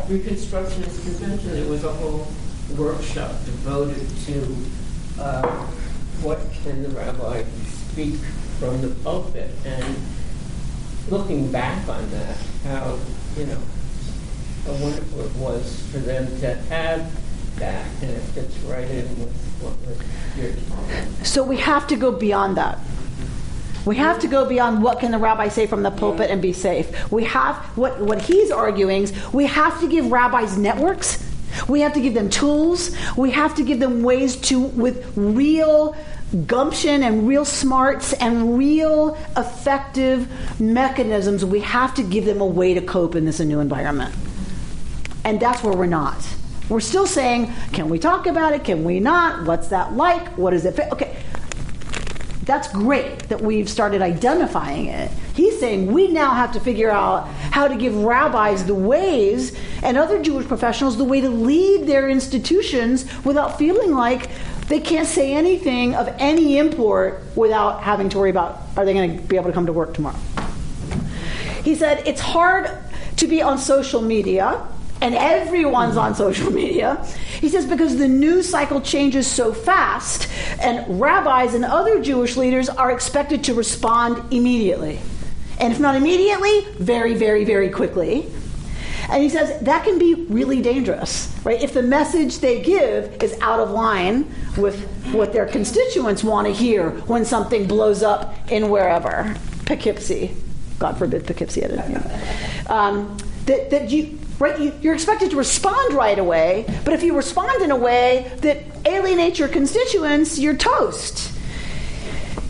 [0.08, 2.28] Reconstructionist convention, there was a whole
[2.78, 5.48] workshop devoted to uh,
[6.22, 7.44] what can the rabbi
[7.92, 8.16] speak
[8.60, 9.96] from the pulpit, and
[11.10, 12.98] looking back on that, how
[13.38, 13.60] you know
[14.66, 17.10] how wonderful it was for them to have
[17.60, 19.74] that, and it fits right in with what
[20.38, 21.26] you're.
[21.26, 22.78] So we have to go beyond that.
[23.88, 26.52] We have to go beyond what can the rabbi say from the pulpit and be
[26.52, 27.10] safe.
[27.10, 31.24] We have what what he's arguing is we have to give rabbis networks.
[31.70, 32.92] We have to give them tools.
[33.16, 35.96] We have to give them ways to with real
[36.46, 40.28] gumption and real smarts and real effective
[40.60, 41.46] mechanisms.
[41.46, 44.14] We have to give them a way to cope in this new environment.
[45.24, 46.28] And that's where we're not.
[46.68, 48.66] We're still saying, can we talk about it?
[48.66, 49.46] Can we not?
[49.46, 50.38] What's that like?
[50.38, 50.76] What is it?
[50.76, 50.92] Fit?
[50.92, 51.16] Okay,
[52.48, 55.12] that's great that we've started identifying it.
[55.36, 59.98] He's saying we now have to figure out how to give rabbis the ways and
[59.98, 64.30] other Jewish professionals the way to lead their institutions without feeling like
[64.70, 69.18] they can't say anything of any import without having to worry about are they going
[69.18, 70.18] to be able to come to work tomorrow.
[71.64, 72.72] He said it's hard
[73.18, 74.66] to be on social media
[75.02, 77.06] and everyone's on social media.
[77.40, 80.28] He says because the news cycle changes so fast,
[80.62, 85.00] and rabbis and other Jewish leaders are expected to respond immediately.
[85.60, 88.28] And if not immediately, very, very, very quickly.
[89.10, 91.62] And he says that can be really dangerous, right?
[91.62, 96.54] If the message they give is out of line with what their constituents want to
[96.54, 99.36] hear when something blows up in wherever,
[99.66, 100.36] Poughkeepsie,
[100.80, 101.64] God forbid Poughkeepsie.
[102.68, 104.60] Um, that, that you right?
[104.60, 108.64] You, are expected to respond right away, but if you respond in a way that
[108.86, 111.34] alienates your constituents, you're toast.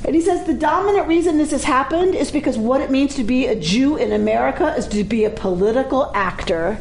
[0.06, 3.24] And he says the dominant reason this has happened is because what it means to
[3.24, 6.80] be a Jew in America is to be a political actor,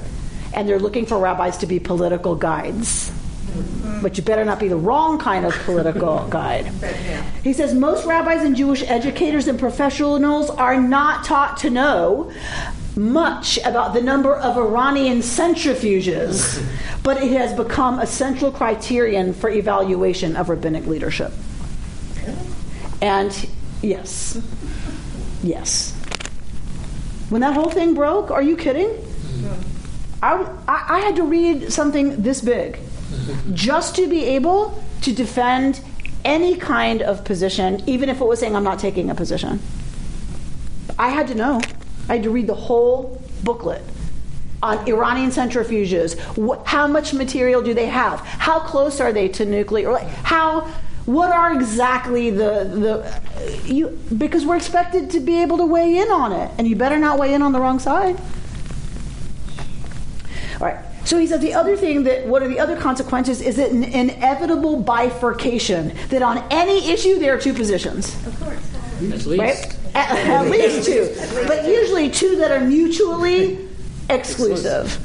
[0.55, 3.13] and they're looking for rabbis to be political guides.
[3.57, 4.03] Mm-hmm.
[4.03, 6.67] But you better not be the wrong kind of political guide.
[7.43, 12.33] He says most rabbis and Jewish educators and professionals are not taught to know
[12.97, 16.65] much about the number of Iranian centrifuges,
[17.03, 21.33] but it has become a central criterion for evaluation of rabbinic leadership.
[23.03, 23.49] And
[23.83, 24.41] Yes.
[25.43, 25.93] Yes.
[27.29, 28.89] When that whole thing broke, are you kidding?
[28.89, 30.25] Mm-hmm.
[30.25, 30.33] I,
[30.67, 32.79] I, I had to read something this big
[33.53, 35.81] just to be able to defend
[36.25, 39.61] any kind of position, even if it was saying I'm not taking a position.
[40.99, 41.61] I had to know.
[42.09, 43.83] I had to read the whole booklet
[44.63, 46.19] on Iranian centrifuges.
[46.35, 48.21] Wh- how much material do they have?
[48.21, 49.97] How close are they to nuclear?
[49.99, 50.63] How?
[51.05, 53.97] What are exactly the the you?
[54.17, 57.19] Because we're expected to be able to weigh in on it, and you better not
[57.19, 58.17] weigh in on the wrong side.
[60.61, 60.79] All right.
[61.07, 63.85] So he said the other thing that what are the other consequences is it an
[63.85, 68.15] inevitable bifurcation that on any issue there are two positions.
[68.27, 68.75] Of course.
[68.97, 69.39] At least.
[69.39, 69.79] Right?
[69.95, 71.15] At, at least two,
[71.47, 73.69] but usually two that are mutually
[74.11, 75.01] exclusive.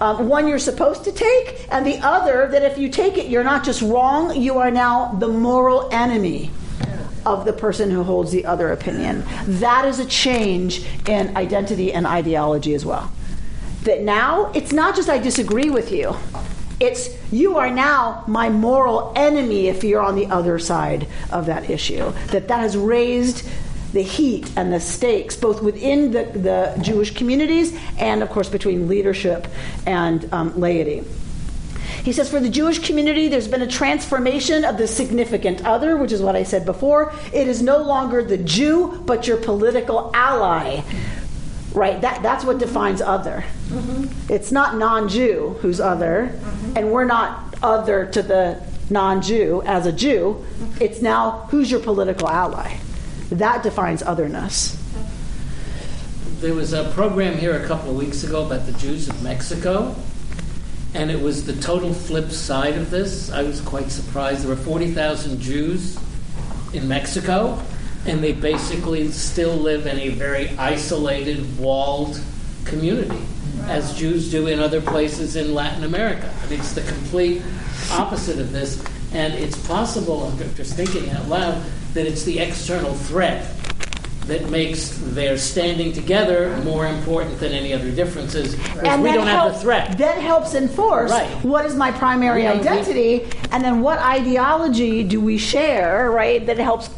[0.00, 3.44] Um, one you're supposed to take, and the other that if you take it, you're
[3.44, 6.50] not just wrong, you are now the moral enemy
[7.26, 9.24] of the person who holds the other opinion.
[9.46, 13.10] That is a change in identity and ideology as well.
[13.82, 16.16] That now it's not just I disagree with you.
[16.80, 21.70] It's you are now my moral enemy if you're on the other side of that
[21.70, 22.12] issue.
[22.28, 23.48] That that has raised
[23.92, 28.88] the heat and the stakes both within the, the Jewish communities and of course between
[28.88, 29.46] leadership
[29.86, 31.04] and um, laity.
[32.02, 36.10] He says, for the Jewish community, there's been a transformation of the significant other, which
[36.10, 37.12] is what I said before.
[37.32, 40.82] It is no longer the Jew, but your political ally.
[41.74, 42.00] Right?
[42.00, 43.44] That, that's what defines other.
[43.68, 44.32] Mm-hmm.
[44.32, 46.76] It's not non Jew who's other, mm-hmm.
[46.76, 50.44] and we're not other to the non Jew as a Jew.
[50.44, 50.82] Mm-hmm.
[50.82, 52.76] It's now who's your political ally.
[53.30, 54.78] That defines otherness.
[56.40, 59.94] There was a program here a couple of weeks ago about the Jews of Mexico,
[60.92, 63.30] and it was the total flip side of this.
[63.30, 64.42] I was quite surprised.
[64.42, 65.96] There were 40,000 Jews
[66.74, 67.62] in Mexico,
[68.06, 72.20] and they basically still live in a very isolated, walled
[72.64, 73.20] community,
[73.66, 76.32] as Jews do in other places in Latin America.
[76.42, 77.42] I mean, it's the complete
[77.92, 81.62] opposite of this, and it's possible, I'm just thinking out loud,
[81.94, 83.46] that it's the external threat
[84.26, 88.54] that makes their standing together more important than any other differences.
[88.54, 89.98] Because we don't have helps, the threat.
[89.98, 91.28] That helps enforce Right.
[91.44, 96.08] what is my primary We don't- we- identity, and then what ideology do we share,
[96.12, 96.46] right?
[96.46, 96.88] That helps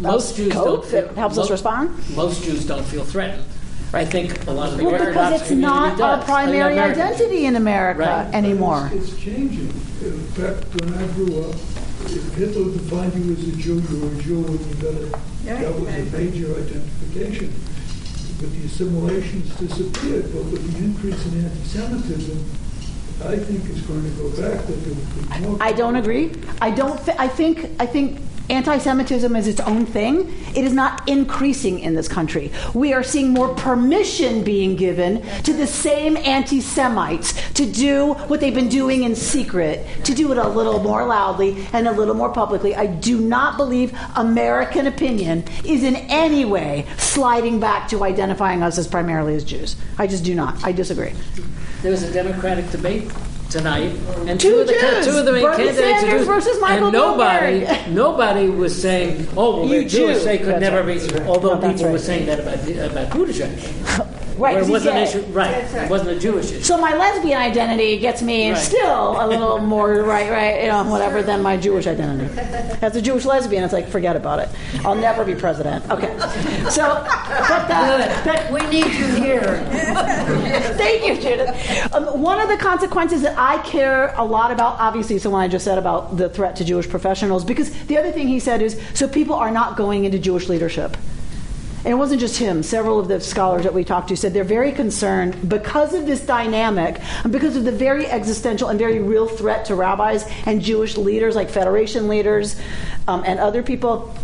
[0.00, 1.90] Most Jews cope, don't feel, that helps us respond.
[2.16, 3.44] Most Jews don't feel threatened.
[3.92, 6.18] I think a lot of the Well, Orthodox because it's community not does.
[6.20, 8.34] our primary identity in America Right.
[8.34, 8.90] anymore.
[8.92, 9.68] It's, it's changing.
[10.02, 11.54] In fact, when I grew up,
[12.06, 15.12] if Hitler defined you as a Jew, you were a Jew and you got it.
[15.44, 17.52] That was a major identification.
[18.40, 22.44] But the assimilations disappeared, but with the increase in anti-Semitism,
[23.24, 25.56] I think it's going to go back, that there will be more.
[25.62, 26.32] I don't agree.
[26.60, 27.02] I don't.
[27.04, 27.70] Th- I think.
[27.78, 28.18] I think
[28.50, 30.32] anti-Semitism is its own thing.
[30.54, 32.52] It is not increasing in this country.
[32.74, 38.54] We are seeing more permission being given to the same anti-Semites to do what they've
[38.54, 42.30] been doing in secret, to do it a little more loudly and a little more
[42.30, 42.74] publicly.
[42.74, 48.78] I do not believe American opinion is in any way sliding back to identifying us
[48.78, 49.76] as primarily as Jews.
[49.98, 50.64] I just do not.
[50.64, 51.12] I disagree.
[51.82, 53.10] There was a Democratic debate
[53.50, 53.92] tonight,
[54.26, 55.06] and Two two, of the Jews!
[55.06, 57.88] two of the main Bernie candidates are Sanders Jews, versus Michael and nobody, Bloomberg.
[57.92, 61.00] nobody was saying, "Oh, well, You they're Jewish; Jew." they could That's never right.
[61.12, 65.04] be." Although No, that's people were saying that about about Buttigieg, Right, it wasn't an
[65.04, 65.10] gay.
[65.10, 65.50] issue, right?
[65.62, 66.62] It wasn't a Jewish issue.
[66.64, 68.58] So my lesbian identity gets me Right.
[68.58, 72.28] still a little more right, right, you know, whatever than my Jewish identity.
[72.82, 74.48] As a Jewish lesbian, it's like forget about it.
[74.84, 75.88] I'll never be president.
[75.88, 76.08] Okay,
[76.68, 76.82] so
[77.48, 79.64] but the, but We need you here.
[80.76, 81.94] Thank you, Judith.
[81.94, 85.42] Um, one of the consequences that I care a lot about, obviously, is the one
[85.42, 88.62] I just said about the threat to Jewish professionals, because the other thing he said
[88.62, 90.96] is so people are not going into Jewish leadership.
[91.78, 92.62] And it wasn't just him.
[92.62, 96.24] Several of the scholars that we talked to said they're very concerned because of this
[96.24, 100.96] dynamic and because of the very existential and very real threat to rabbis and Jewish
[100.96, 102.58] leaders, like Federation leaders
[103.06, 104.14] um, and other people.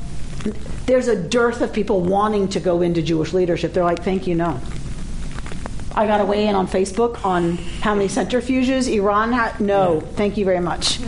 [0.86, 3.74] There's a dearth of people wanting to go into Jewish leadership.
[3.74, 4.58] They're like, thank you, no.
[5.94, 9.60] I got to weigh in on Facebook on how many centrifuges Iran had.
[9.60, 11.00] No, thank you very much.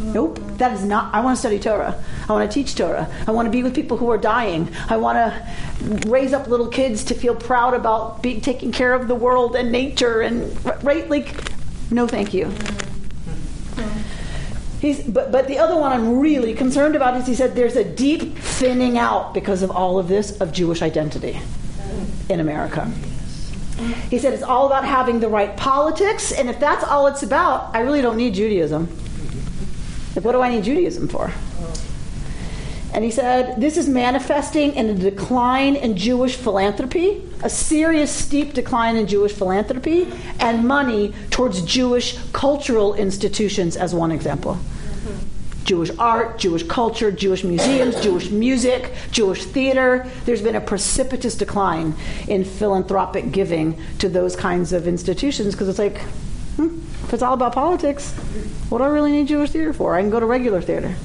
[0.00, 1.12] Nope, that is not.
[1.12, 2.02] I want to study Torah.
[2.28, 3.12] I want to teach Torah.
[3.26, 4.72] I want to be with people who are dying.
[4.88, 9.08] I want to raise up little kids to feel proud about being taking care of
[9.08, 11.10] the world and nature and right.
[11.10, 11.34] Like,
[11.90, 12.52] no, thank you.
[14.80, 17.82] He's, but, but the other one I'm really concerned about is he said there's a
[17.82, 21.40] deep thinning out because of all of this of Jewish identity
[22.28, 22.90] in America.
[24.10, 27.74] He said it's all about having the right politics, and if that's all it's about,
[27.74, 28.88] I really don't need Judaism.
[30.16, 31.32] Like, what do I need Judaism for?
[32.92, 38.54] And he said, This is manifesting in a decline in Jewish philanthropy, a serious, steep
[38.54, 40.08] decline in Jewish philanthropy,
[40.40, 44.58] and money towards Jewish cultural institutions, as one example.
[45.68, 50.10] Jewish art, Jewish culture, Jewish museums, Jewish music, Jewish theater.
[50.24, 51.94] There's been a precipitous decline
[52.26, 55.98] in philanthropic giving to those kinds of institutions because it's like,
[56.56, 58.14] hmm, if it's all about politics,
[58.70, 59.94] what do I really need Jewish theater for?
[59.94, 60.96] I can go to regular theater.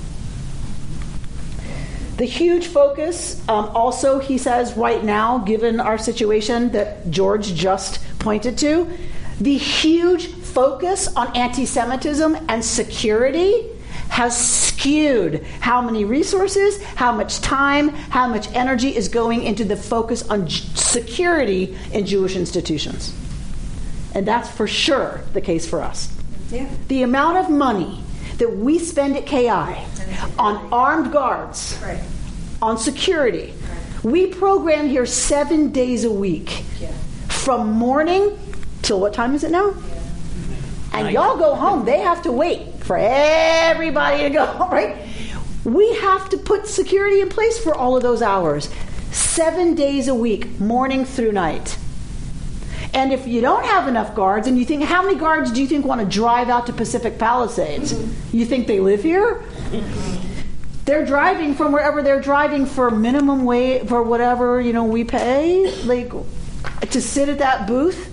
[2.16, 8.00] The huge focus, um, also, he says, right now, given our situation that George just
[8.20, 8.90] pointed to,
[9.42, 13.70] the huge focus on anti Semitism and security
[14.14, 19.76] has skewed how many resources, how much time, how much energy is going into the
[19.76, 23.12] focus on j- security in Jewish institutions.
[24.14, 26.16] And that's for sure the case for us.
[26.52, 26.70] Yeah.
[26.90, 28.04] The amount of money
[28.38, 29.50] that we spend at KI
[30.38, 32.00] on armed guards, Right.
[32.62, 33.56] on security,
[34.04, 36.90] we program here seven days a week Yeah.
[37.30, 38.38] from morning
[38.84, 39.74] till what time is it now?
[40.94, 41.86] And y'all go home.
[41.86, 44.98] They have to wait for everybody to go, right?
[45.64, 48.70] We have to put security in place for all of those hours.
[49.12, 51.78] Seven days a week, morning through night.
[52.94, 55.68] And if you don't have enough guards, and you think, how many guards do you
[55.68, 57.94] think want to drive out to Pacific Palisades?
[58.34, 59.44] You think they live here?
[60.86, 65.72] They're driving from wherever they're driving for minimum wage, for whatever, you know, we pay,
[65.84, 66.12] like,
[66.92, 68.10] to sit at that booth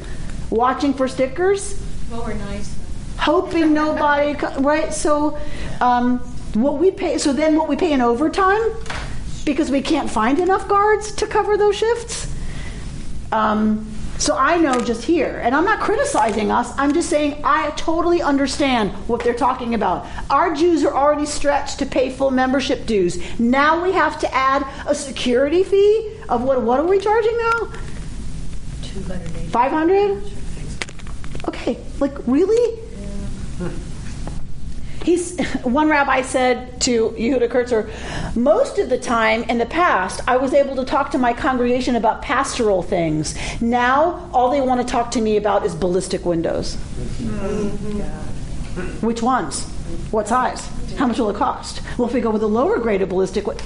[0.50, 2.79] watching for stickers Well, we're nice.
[3.20, 4.92] Hoping nobody right?
[4.92, 5.38] So
[5.80, 6.18] um,
[6.54, 8.62] what we pay so then what we pay in overtime
[9.44, 12.34] because we can't find enough guards to cover those shifts.
[13.32, 13.86] Um,
[14.20, 18.20] so i know just here and i'm not criticizing us i'm just saying i totally
[18.20, 20.06] understand what they're talking about.
[20.28, 23.18] Our dues are already stretched to pay full membership dues.
[23.40, 27.72] Now we have to add a security fee of what what are we charging now?
[28.82, 29.48] 280.
[29.48, 30.32] 500
[31.48, 32.78] okay like really
[35.02, 40.36] He's one rabbi said to Yehuda Kurtzer, most of the time in the past, I
[40.36, 43.34] was able to talk to my congregation about pastoral things.
[43.62, 46.76] Now, all they want to talk to me about is ballistic windows.
[46.76, 49.06] Mm-hmm.
[49.06, 49.64] Which ones?
[50.10, 50.68] What size?
[50.96, 51.80] How much will it cost?
[51.96, 53.62] Well, if we go with a lower grade of ballistic, wi-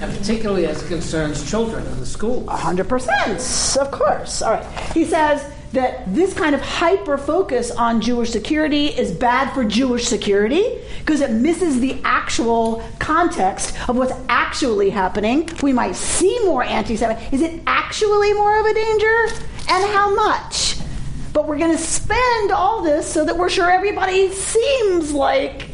[0.00, 2.48] And particularly as it concerns children in the schools.
[2.48, 4.40] 100%, of course.
[4.42, 4.66] All right.
[4.94, 10.06] He says that this kind of hyper focus on Jewish security is bad for Jewish
[10.06, 15.48] security because it misses the actual context of what's actually happening.
[15.62, 17.32] We might see more anti Semitic.
[17.32, 19.26] Is it actually more of a danger?
[19.68, 20.76] And how much?
[21.32, 25.68] But we're going to spend all this so that we're sure everybody seems like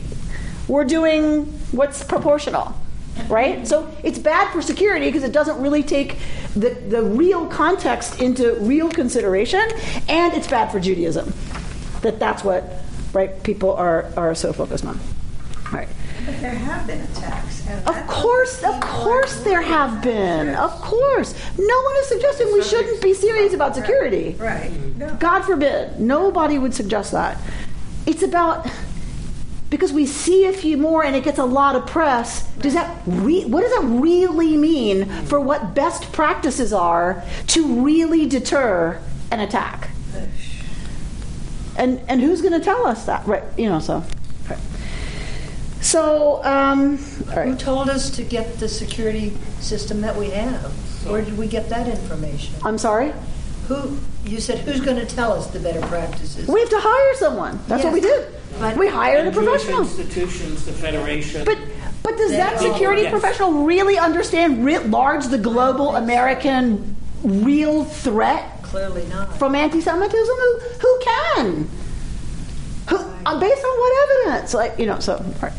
[0.68, 2.74] we're doing what's proportional
[3.28, 6.18] right so it's bad for security because it doesn't really take
[6.54, 9.62] the, the real context into real consideration
[10.08, 11.32] and it's bad for judaism
[12.02, 12.64] that that's what
[13.12, 14.98] right people are, are so focused on
[15.66, 15.88] all right
[16.26, 17.66] But there have been attacks.
[17.86, 20.54] of course, of course, there have been.
[20.54, 24.34] Of course, no one is suggesting we shouldn't be serious about security.
[24.38, 24.70] Right.
[24.96, 25.14] No.
[25.20, 26.00] God forbid.
[26.00, 27.38] Nobody would suggest that.
[28.06, 28.66] It's about
[29.70, 32.46] because we see a few more and it gets a lot of press.
[32.56, 38.26] Does that re- what does that really mean for what best practices are to really
[38.26, 39.00] deter
[39.30, 39.90] an attack?
[41.76, 43.26] And and who's going to tell us that?
[43.26, 43.78] Right, you know.
[43.78, 44.02] So,
[44.50, 44.58] right.
[45.80, 50.72] so um, Who told us to get the security system that we have?
[51.06, 52.54] Where did we get that information?
[52.64, 53.12] I'm sorry.
[53.68, 56.48] Who, you said, who's going to tell us the better practices?
[56.48, 57.60] We have to hire someone.
[57.68, 58.24] That's what we Yes.
[58.26, 58.37] did.
[58.58, 59.80] But- we hired a professional.
[59.82, 61.44] institutions, the Federation.
[61.44, 61.58] But
[62.02, 63.10] but does that security yes.
[63.10, 69.36] professional really understand writ large the global American real threat Clearly not.
[69.38, 70.36] from anti-Semitism?
[70.36, 71.68] Who who can?
[72.88, 74.54] Who, uh, based on what evidence?
[74.54, 74.98] Like you know.
[75.00, 75.52] So all right.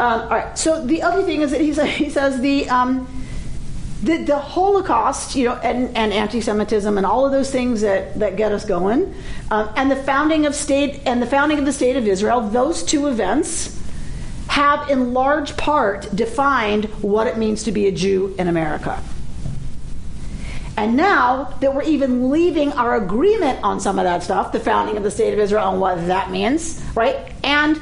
[0.00, 0.56] Um, all right.
[0.56, 2.68] So the other thing is that he says he says the.
[2.70, 3.06] Um,
[4.02, 8.36] the, the Holocaust, you know, and, and anti-Semitism, and all of those things that, that
[8.36, 9.14] get us going,
[9.50, 12.82] um, and the founding of state and the founding of the state of Israel, those
[12.82, 13.80] two events
[14.48, 19.02] have, in large part, defined what it means to be a Jew in America.
[20.76, 24.96] And now that we're even leaving our agreement on some of that stuff, the founding
[24.96, 27.32] of the state of Israel and what that means, right?
[27.42, 27.80] And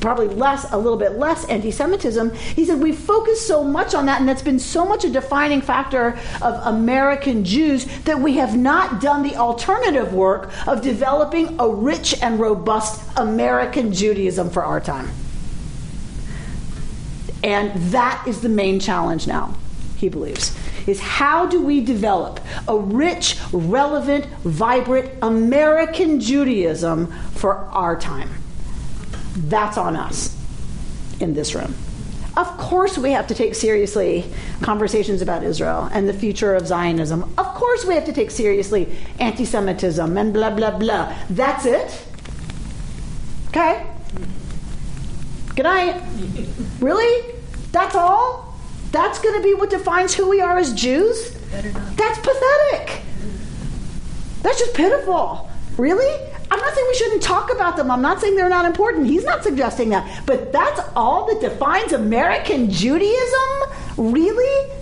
[0.00, 2.34] probably less, a little bit less anti Semitism.
[2.34, 5.60] He said, we focus so much on that, and that's been so much a defining
[5.60, 11.68] factor of American Jews that we have not done the alternative work of developing a
[11.68, 15.08] rich and robust American Judaism for our time.
[17.42, 19.54] And that is the main challenge now,
[19.96, 20.56] he believes,
[20.88, 28.30] is how do we develop a rich, relevant, vibrant American Judaism for our time?
[29.38, 30.36] That's on us
[31.20, 31.74] in this room.
[32.36, 34.24] Of course, we have to take seriously
[34.62, 37.24] conversations about Israel and the future of Zionism.
[37.36, 41.12] Of course, we have to take seriously anti Semitism and blah, blah, blah.
[41.30, 42.06] That's it.
[43.48, 43.84] Okay?
[45.56, 46.00] Good night.
[46.78, 47.34] Really?
[47.72, 48.54] That's all?
[48.92, 51.32] That's going to be what defines who we are as Jews?
[51.50, 53.02] That's pathetic.
[54.42, 55.50] That's just pitiful.
[55.76, 56.32] Really?
[56.50, 57.90] I'm not saying we shouldn't talk about them.
[57.90, 59.06] I'm not saying they're not important.
[59.06, 60.24] He's not suggesting that.
[60.26, 63.62] But that's all that defines American Judaism?
[63.96, 64.72] Really?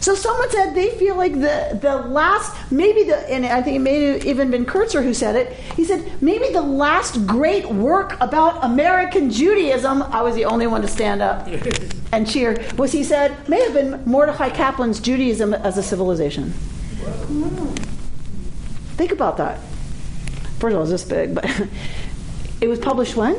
[0.00, 3.80] So someone said they feel like the, the last, maybe the, and I think it
[3.80, 5.52] may have even been Kurtzer who said it.
[5.76, 10.82] He said maybe the last great work about American Judaism, I was the only one
[10.82, 11.46] to stand up
[12.12, 16.52] and cheer, was he said may have been Mordecai Kaplan's Judaism as a Civilization.
[18.96, 19.60] Think about that.
[20.58, 21.44] First of all, it's this big, but
[22.60, 23.34] it was published when?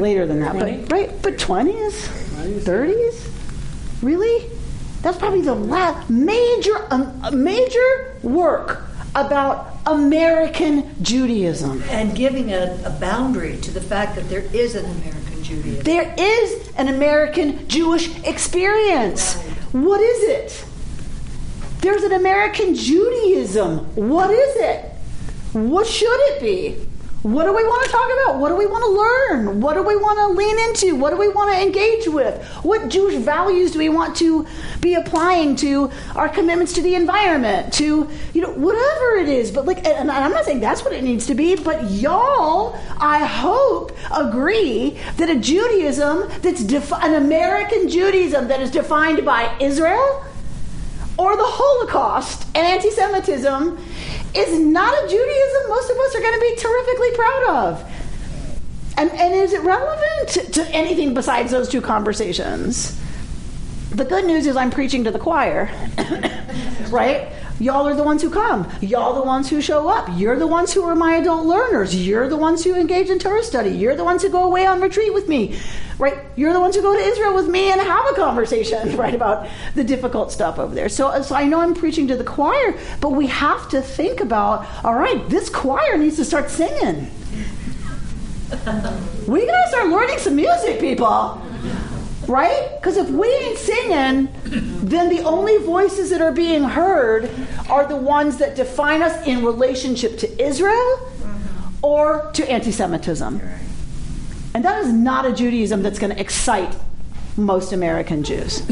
[0.00, 2.08] Later than that, but right, but twenties,
[2.64, 3.28] thirties,
[4.02, 4.50] really?
[5.02, 8.82] That's probably the last major, um, major work
[9.14, 11.82] about American Judaism.
[11.90, 15.84] And giving a, a boundary to the fact that there is an American Judaism.
[15.84, 19.34] There is an American Jewish experience.
[19.70, 20.64] What is it?
[21.86, 23.78] There's an American Judaism.
[23.94, 24.90] What is it?
[25.52, 26.84] What should it be?
[27.22, 28.40] What do we want to talk about?
[28.40, 29.60] What do we want to learn?
[29.60, 30.96] What do we want to lean into?
[30.96, 32.44] What do we want to engage with?
[32.64, 34.48] What Jewish values do we want to
[34.80, 39.52] be applying to our commitments to the environment, to, you know, whatever it is.
[39.52, 43.24] But like, and I'm not saying that's what it needs to be, but y'all, I
[43.24, 50.24] hope, agree that a Judaism that's defi- an American Judaism that is defined by Israel
[51.18, 53.78] or the Holocaust and anti Semitism
[54.34, 57.92] is not a Judaism most of us are going to be terrifically proud of.
[58.98, 62.98] And, and is it relevant to, to anything besides those two conversations?
[63.90, 65.70] The good news is I'm preaching to the choir,
[66.88, 67.28] right?
[67.58, 68.70] Y'all are the ones who come.
[68.80, 70.08] Y'all the ones who show up.
[70.12, 71.94] You're the ones who are my adult learners.
[71.94, 73.70] You're the ones who engage in Torah study.
[73.70, 75.58] You're the ones who go away on retreat with me,
[75.98, 76.18] right?
[76.36, 79.48] You're the ones who go to Israel with me and have a conversation, right, about
[79.74, 80.90] the difficult stuff over there.
[80.90, 84.66] So, so I know I'm preaching to the choir, but we have to think about,
[84.84, 87.10] all right, this choir needs to start singing.
[89.26, 91.42] we gotta start learning some music, people.
[92.26, 92.70] Right?
[92.76, 94.28] Because if we ain't singing,
[94.82, 97.30] then the only voices that are being heard
[97.68, 101.12] are the ones that define us in relationship to Israel
[101.82, 103.40] or to anti Semitism.
[104.54, 106.74] And that is not a Judaism that's going to excite
[107.36, 108.62] most American Jews.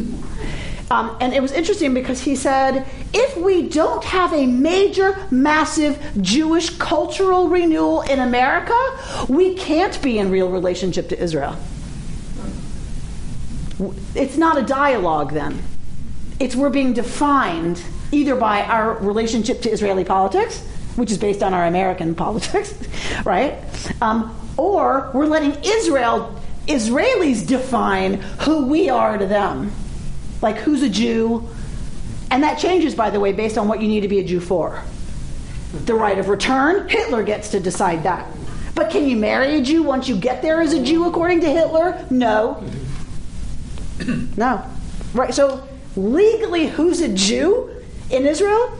[0.91, 5.99] Um, and it was interesting because he said if we don't have a major, massive
[6.21, 8.75] Jewish cultural renewal in America,
[9.29, 11.57] we can't be in real relationship to Israel.
[14.15, 15.63] It's not a dialogue then.
[16.39, 17.83] It's we're being defined
[18.13, 20.61] either by our relationship to Israeli politics,
[20.97, 22.75] which is based on our American politics,
[23.25, 23.59] right?
[24.01, 29.73] Um, or we're letting Israel, Israelis define who we are to them.
[30.41, 31.49] Like who's a Jew.
[32.31, 34.41] And that changes, by the way, based on what you need to be a Jew
[34.41, 34.83] for.
[35.87, 38.29] The right of return, Hitler gets to decide that.
[38.75, 41.51] But can you marry a Jew once you get there as a Jew according to
[41.51, 42.05] Hitler?
[42.11, 42.63] No.
[44.37, 44.65] no.
[45.13, 45.67] Right, so
[45.97, 47.71] legally, who's a Jew
[48.11, 48.73] in Israel?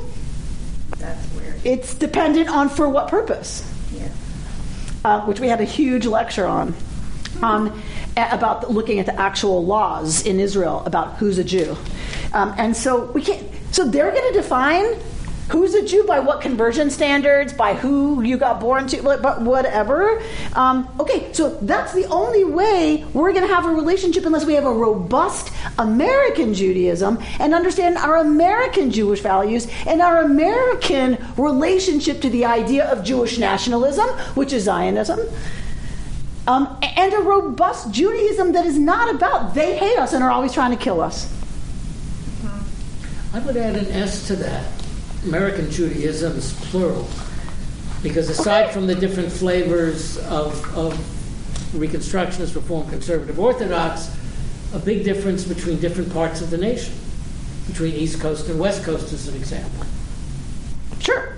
[0.99, 1.61] That's weird.
[1.65, 3.71] It's dependent on for what purpose.
[3.93, 4.09] Yeah.
[5.05, 6.75] Uh, which we had a huge lecture on.
[7.43, 7.83] Um,
[8.17, 11.77] about looking at the actual laws in Israel about who's a Jew.
[12.33, 14.95] Um, and so we can't, so they're going to define
[15.49, 20.23] who's a Jew by what conversion standards, by who you got born to, but whatever.
[20.55, 24.55] Um, okay, so that's the only way we're going to have a relationship unless we
[24.55, 32.21] have a robust American Judaism and understand our American Jewish values and our American relationship
[32.23, 35.21] to the idea of Jewish nationalism, which is Zionism.
[36.47, 40.53] Um, and a robust Judaism that is not about they hate us and are always
[40.53, 41.33] trying to kill us.
[43.33, 44.84] I would add an S to that.
[45.25, 47.09] American Judaism is plural.
[48.03, 50.93] Because aside from the different flavors of, of
[51.73, 54.15] Reconstructionist, Reform, Conservative, Orthodox,
[54.75, 56.95] a big difference between different parts of the nation,
[57.67, 59.87] between East Coast and West Coast, as an example.
[61.01, 61.37] Sure.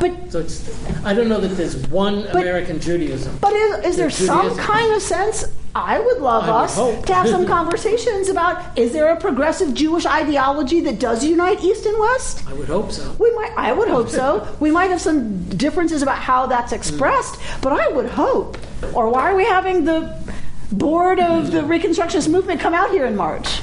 [0.00, 0.68] But So it's,
[1.04, 3.38] I don't know that there's one American Judaism.
[3.40, 5.44] But is, is there some kind of sense?
[5.76, 10.06] I would love I us to have some conversations about is there a progressive Jewish
[10.06, 12.46] ideology that does unite East and West?
[12.46, 13.12] I would hope so.
[13.18, 14.46] We might, I would hope so.
[14.60, 16.76] We might have some differences about how that's mm.
[16.76, 18.56] expressed, but I would hope.
[18.94, 20.16] Or why are we having the
[20.70, 21.50] board of mm.
[21.50, 23.60] the Reconstructionist movement come out here in March?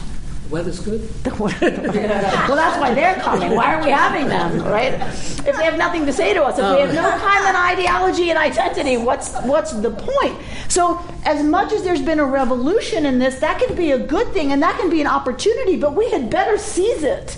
[0.52, 1.02] Weather's good.
[1.40, 3.56] well, that's why they're coming.
[3.56, 4.96] Why are we having them, right?
[4.96, 7.20] If they have nothing to say to us, if we have no oh.
[7.20, 10.38] common ideology and identity, what's what's the point?
[10.68, 14.34] So, as much as there's been a revolution in this, that can be a good
[14.34, 17.38] thing and that can be an opportunity, but we had better seize it.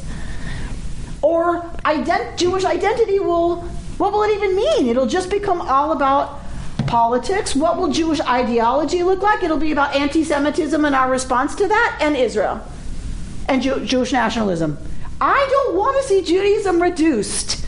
[1.22, 3.62] Or ident- Jewish identity will,
[4.00, 4.88] what will it even mean?
[4.88, 6.42] It'll just become all about
[6.88, 7.56] politics.
[7.56, 9.44] What will Jewish ideology look like?
[9.44, 12.68] It'll be about anti Semitism and our response to that, and Israel
[13.48, 14.78] and Jew- Jewish nationalism.
[15.22, 17.66] I don't want to see Judaism reduced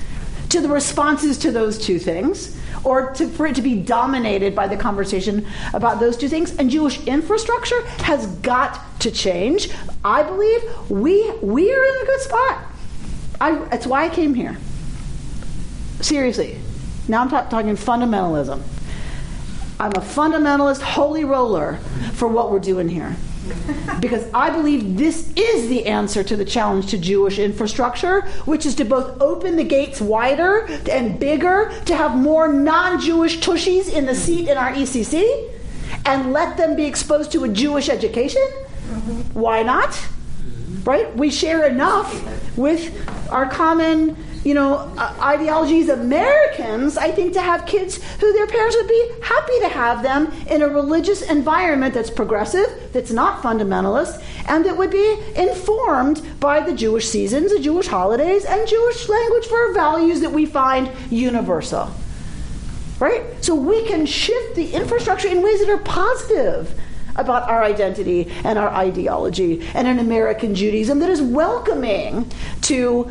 [0.49, 4.67] to the responses to those two things, or to, for it to be dominated by
[4.67, 6.55] the conversation about those two things.
[6.57, 9.69] And Jewish infrastructure has got to change.
[10.03, 12.63] I believe we we are in a good spot.
[13.41, 14.57] I, that's why I came here.
[16.01, 16.59] Seriously.
[17.07, 18.61] Now I'm ta- talking fundamentalism.
[19.79, 21.77] I'm a fundamentalist, holy roller
[22.13, 23.15] for what we're doing here.
[23.99, 28.75] Because I believe this is the answer to the challenge to Jewish infrastructure, which is
[28.75, 34.05] to both open the gates wider and bigger, to have more non Jewish tushies in
[34.05, 35.51] the seat in our ECC,
[36.05, 38.41] and let them be exposed to a Jewish education.
[38.41, 39.39] Mm-hmm.
[39.39, 39.99] Why not?
[40.83, 41.15] Right?
[41.15, 42.93] We share enough with
[43.31, 44.15] our common
[44.45, 49.09] you know, uh, ideologies Americans, I think, to have kids who their parents would be
[49.23, 54.77] happy to have them in a religious environment that's progressive, that's not fundamentalist, and that
[54.77, 60.21] would be informed by the Jewish seasons, the Jewish holidays, and Jewish language for values
[60.21, 61.89] that we find universal.
[62.99, 63.23] Right?
[63.43, 66.79] So we can shift the infrastructure in ways that are positive
[67.15, 72.29] about our identity and our ideology and an American Judaism that is welcoming
[72.61, 73.09] to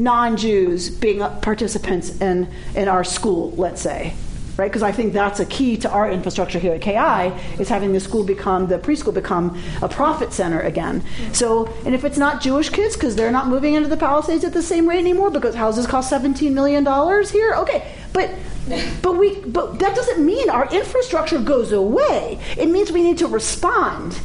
[0.00, 4.14] non Jews being participants in, in our school, let's say.
[4.56, 4.68] Right?
[4.68, 8.00] Because I think that's a key to our infrastructure here at KI is having the
[8.00, 11.02] school become, the preschool become a profit center again.
[11.32, 14.52] So, and if it's not Jewish kids, because they're not moving into the Palisades at
[14.52, 16.84] the same rate anymore because houses cost $17 million
[17.26, 17.90] here, okay.
[18.12, 18.34] But
[19.02, 22.38] but we but that doesn't mean our infrastructure goes away.
[22.56, 24.18] It means we need to respond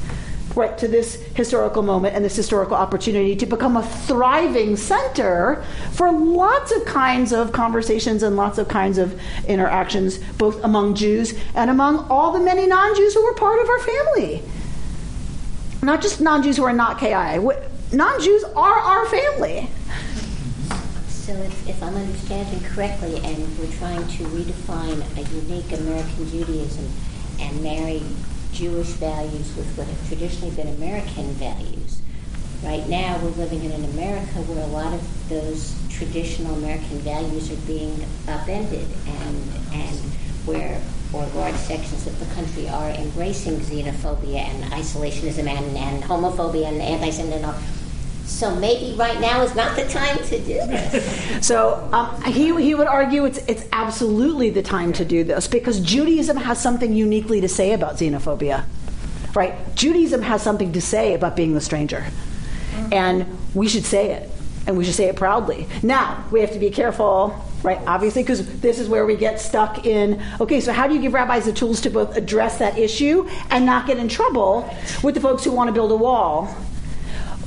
[0.56, 6.12] right to this historical moment and this historical opportunity to become a thriving center for
[6.12, 11.70] lots of kinds of conversations and lots of kinds of interactions both among Jews and
[11.70, 14.42] among all the many non-Jews who were part of our family.
[15.82, 17.40] Not just non-Jews who are not KI.
[17.96, 19.70] Non-Jews are our family.
[21.08, 26.88] So if, if I'm understanding correctly, and we're trying to redefine a unique American Judaism
[27.40, 28.04] and marry
[28.56, 32.02] Jewish values with what have traditionally been American values.
[32.64, 37.52] Right now, we're living in an America where a lot of those traditional American values
[37.52, 40.00] are being upended, and and
[40.48, 40.82] where
[41.14, 46.82] or large sections of the country are embracing xenophobia and isolationism and, and homophobia and
[46.82, 47.54] anti-Semitism.
[48.26, 51.24] So maybe right now is not the time to do this.
[51.46, 55.80] So um, he, he would argue it's, it's absolutely the time to do this because
[55.80, 58.66] Judaism has something uniquely to say about xenophobia.
[59.36, 59.54] Right?
[59.76, 62.06] Judaism has something to say about being the stranger.
[62.92, 64.32] And we should say it.
[64.66, 65.68] And we should say it proudly.
[65.84, 67.80] Now, we have to be careful, right?
[67.86, 71.14] Obviously, because this is where we get stuck in okay, so how do you give
[71.14, 74.68] rabbis the tools to both address that issue and not get in trouble
[75.04, 76.56] with the folks who want to build a wall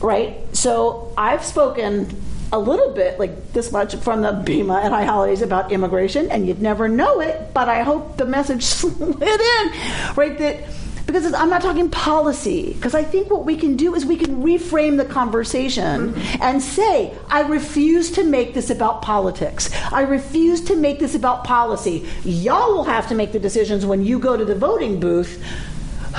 [0.00, 0.36] right?
[0.56, 2.08] So I've spoken
[2.52, 6.46] a little bit, like this much, from the Bema and High Holidays about immigration, and
[6.46, 9.72] you'd never know it, but I hope the message slid in,
[10.16, 10.36] right?
[10.38, 10.64] That
[11.08, 14.42] because I'm not talking policy, because I think what we can do is we can
[14.42, 16.42] reframe the conversation mm-hmm.
[16.42, 19.70] and say, I refuse to make this about politics.
[19.90, 22.06] I refuse to make this about policy.
[22.24, 25.42] Y'all will have to make the decisions when you go to the voting booth.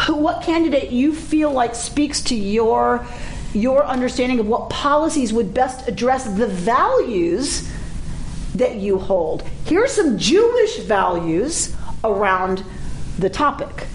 [0.08, 3.06] What candidate you feel like speaks to your
[3.54, 7.70] your understanding of what policies would best address the values
[8.56, 9.44] that you hold.
[9.66, 12.64] Here are some Jewish values around
[13.18, 13.88] the topic.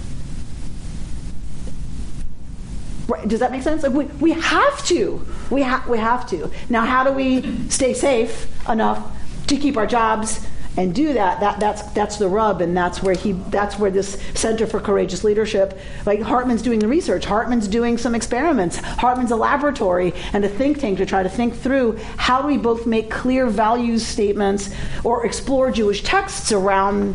[3.07, 3.83] Right, does that make sense?
[3.83, 5.27] Like we, we have to.
[5.51, 6.51] We, ha- we have to.
[6.71, 9.07] Now, how do we stay safe enough
[9.49, 10.47] to keep our jobs
[10.77, 14.21] and do that, that that's that's the rub, and that's where he that's where this
[14.35, 19.37] Center for Courageous Leadership, like Hartman's doing the research, Hartman's doing some experiments, Hartman's a
[19.37, 23.11] laboratory and a think tank to try to think through how do we both make
[23.11, 24.71] clear values statements
[25.05, 27.15] or explore Jewish texts around.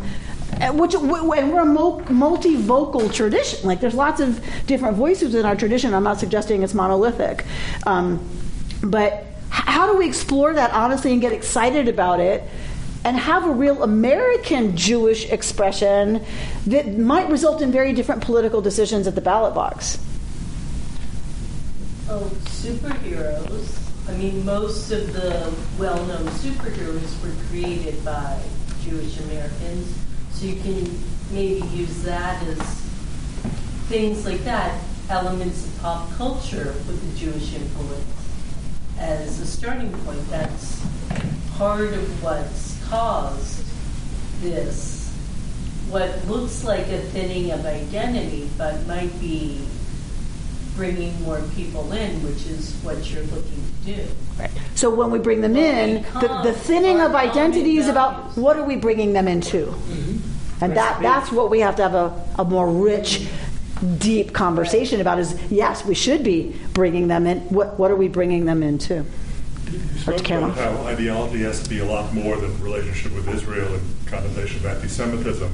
[0.61, 3.67] uh, Which and we're a mul- multi-vocal tradition.
[3.67, 5.93] Like there's lots of different voices in our tradition.
[5.93, 7.45] I'm not suggesting it's monolithic,
[7.85, 8.19] um,
[8.81, 12.43] but how do we explore that honestly and get excited about it
[13.03, 16.23] and have a real American Jewish expression
[16.67, 19.97] that might result in very different political decisions at the ballot box.
[22.09, 23.77] Oh, superheroes.
[24.09, 28.41] I mean, most of the well known superheroes were created by
[28.83, 29.95] Jewish Americans.
[30.33, 30.99] So you can
[31.31, 32.57] maybe use that as
[33.87, 38.05] things like that, elements of pop culture with the Jewish influence
[38.97, 40.27] as a starting point.
[40.29, 40.83] That's
[41.51, 43.65] part of what's caused
[44.41, 45.13] this,
[45.89, 49.61] what looks like a thinning of identity, but might be
[50.75, 54.07] bringing more people in, which is what you're looking to do.
[54.39, 54.49] Right.
[54.75, 58.63] So when we bring them in, the, the thinning of identity is about what are
[58.63, 60.63] we bringing them into, mm-hmm.
[60.63, 63.27] and that that's what we have to have a, a more rich,
[63.97, 65.19] deep conversation about.
[65.19, 67.39] Is yes, we should be bringing them in.
[67.49, 69.05] What what are we bringing them into?
[69.71, 73.73] You spoke about how ideology has to be a lot more than relationship with Israel
[73.73, 75.51] and condemnation of anti-Semitism.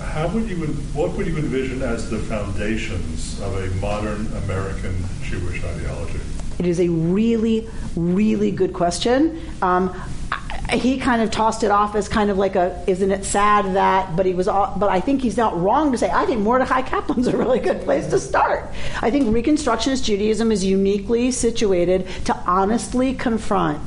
[0.00, 0.56] How would you,
[0.94, 6.20] what would you envision as the foundations of a modern American Jewish ideology?
[6.58, 9.40] It is a really, really good question.
[9.62, 9.94] Um,
[10.72, 14.16] he kind of tossed it off as kind of like a, isn't it sad that?
[14.16, 16.10] But he was, all, but I think he's not wrong to say.
[16.10, 18.70] I think Mordecai Kaplan's a really good place to start.
[19.02, 23.80] I think Reconstructionist Judaism is uniquely situated to honestly confront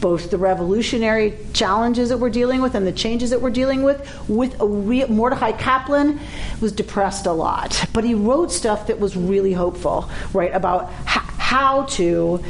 [0.00, 3.98] both the revolutionary challenges that we're dealing with and the changes that we're dealing with.
[4.28, 4.66] With a
[5.08, 6.20] Mordecai Kaplan
[6.60, 10.54] was depressed a lot, but he wrote stuff that was really hopeful, right?
[10.54, 12.44] About how to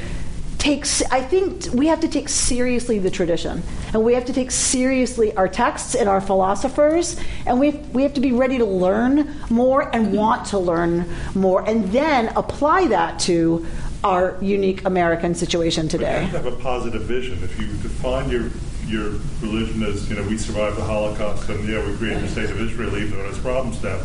[0.69, 3.63] I think we have to take seriously the tradition,
[3.95, 7.17] and we have to take seriously our texts and our philosophers,
[7.47, 11.67] and we we have to be ready to learn more and want to learn more,
[11.67, 13.67] and then apply that to
[14.05, 16.25] our unique American situation But you today.
[16.25, 17.43] have to have a positive vision.
[17.43, 18.51] If you define your
[18.87, 22.51] your religion as, you know, we survived the Holocaust and, yeah, we created the state
[22.51, 24.01] of Israel even though it has problems now,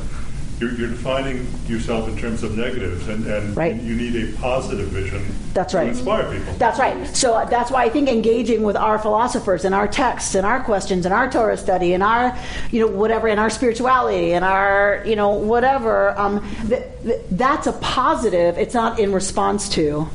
[0.63, 3.75] you're, you're defining yourself in terms of negatives, and, and Right.
[3.75, 5.87] you need a positive vision That's to right.
[5.89, 6.53] inspire people.
[6.57, 7.07] That's right.
[7.15, 10.61] So uh, that's why I think engaging with our philosophers and our texts and our
[10.63, 12.37] questions and our Torah study and our,
[12.71, 17.67] you know, whatever, and our spirituality and our, you know, whatever, um, th- th- that's
[17.67, 18.57] a positive.
[18.57, 20.07] It's not in response to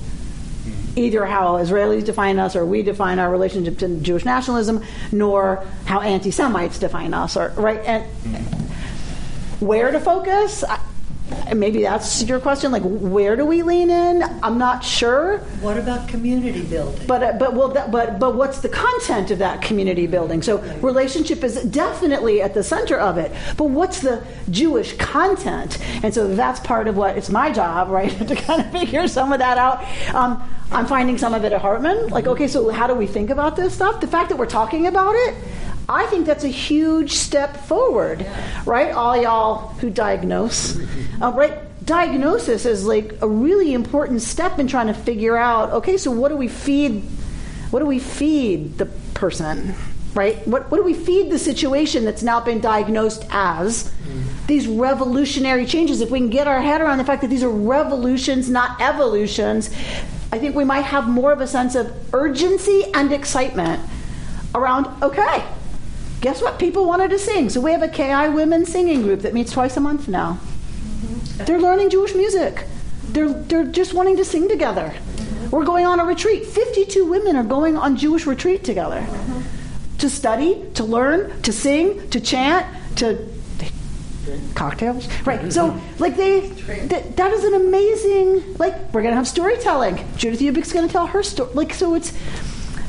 [0.97, 6.01] either how Israelis define us or we define our relationship to Jewish nationalism, nor how
[6.01, 7.81] anti-Semites define us, or right.
[7.85, 8.05] And
[9.61, 10.65] where to focus?
[10.65, 10.81] I,
[11.55, 12.73] maybe that's your question.
[12.73, 14.23] Like, where do we lean in?
[14.43, 15.39] I'm not sure.
[15.61, 17.07] What about community building?
[17.07, 20.43] But uh, but well, that, but but what's the content of that community building?
[20.43, 23.33] So relationship is definitely at the center of it.
[23.57, 25.79] But what's the Jewish content?
[26.03, 29.33] And so that's part of what it's my job, right, to kind of figure some
[29.33, 29.85] of that out.
[30.15, 32.09] Um, I'm finding some of it at Hartman.
[32.09, 34.01] Like, okay, so how do we think about this stuff?
[34.01, 35.35] The fact that we're talking about it.
[35.89, 38.27] I think that's a huge step forward,
[38.67, 38.93] right?
[38.93, 40.79] All y'all who diagnose,
[41.23, 41.55] uh, right?
[41.87, 45.71] Diagnosis is like a really important step in trying to figure out.
[45.71, 47.03] Okay, so what do we feed?
[47.71, 48.85] What do we feed the
[49.15, 49.75] person,
[50.15, 50.47] right?
[50.47, 53.91] What what do we feed the situation that's now been diagnosed as?
[54.47, 56.03] These revolutionary changes.
[56.03, 59.71] If we can get our head around the fact that these are revolutions, not evolutions,
[60.33, 63.81] I think we might have more of a sense of urgency and excitement
[64.55, 64.87] around.
[65.03, 65.45] Okay,
[66.21, 66.59] guess what?
[66.59, 67.49] People wanted to sing.
[67.49, 70.39] So we have a KI women singing group that meets twice a month now.
[71.37, 72.67] They're learning Jewish music.
[73.05, 74.95] They're, they're just wanting to sing together.
[75.51, 76.45] We're going on a retreat.
[76.47, 79.07] 52 women are going on Jewish retreat together
[79.99, 82.67] to study, to learn, to sing, to chant,
[82.97, 83.29] to
[84.55, 85.09] cocktails.
[85.23, 85.53] Right.
[85.53, 86.41] So, like, they,
[86.89, 90.05] that, that is an amazing, like, we're to have storytelling.
[90.17, 91.51] Judith Ubik's going to tell her story.
[91.55, 92.13] Like, so it's,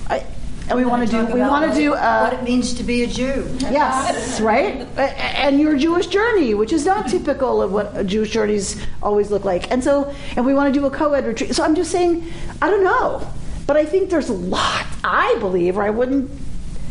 [0.10, 0.26] I,
[0.70, 3.02] and we want to do, we want to do, uh, what it means to be
[3.02, 3.44] a Jew.
[3.60, 4.88] Yes, right?
[4.98, 9.72] And your Jewish journey, which is not typical of what Jewish journeys always look like.
[9.72, 11.56] And so, and we want to do a co ed retreat.
[11.56, 12.32] So I'm just saying,
[12.62, 13.28] I don't know.
[13.66, 16.30] But I think there's a lot, I believe, or I wouldn't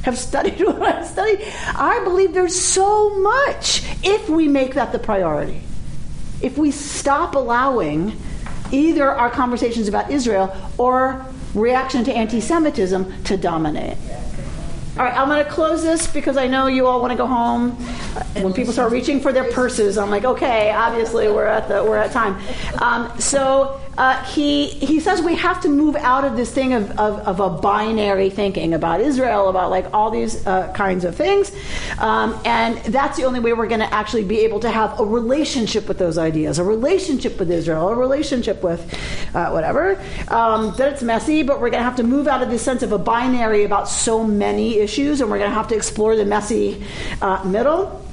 [0.02, 1.46] have studied what I studied.
[1.68, 5.62] I believe there's so much if we make that the priority.
[6.40, 8.16] If we stop allowing
[8.72, 13.96] either our conversations about Israel or reaction to anti Semitism to dominate.
[14.98, 17.28] All right, I'm going to close this because I know you all want to go
[17.28, 17.70] home.
[18.42, 21.98] When people start reaching for their purses, I'm like, okay, obviously we're at the we're
[21.98, 22.36] at time.
[22.82, 26.90] Um, so uh, he he says we have to move out of this thing of,
[26.92, 31.52] of, of a binary thinking about Israel, about like all these uh, kinds of things,
[31.98, 35.04] um, and that's the only way we're going to actually be able to have a
[35.04, 38.82] relationship with those ideas, a relationship with Israel, a relationship with
[39.34, 40.00] uh, whatever.
[40.28, 42.84] Um, that it's messy, but we're going to have to move out of this sense
[42.84, 46.24] of a binary about so many issues, and we're going to have to explore the
[46.24, 46.82] messy
[47.20, 48.05] uh, middle.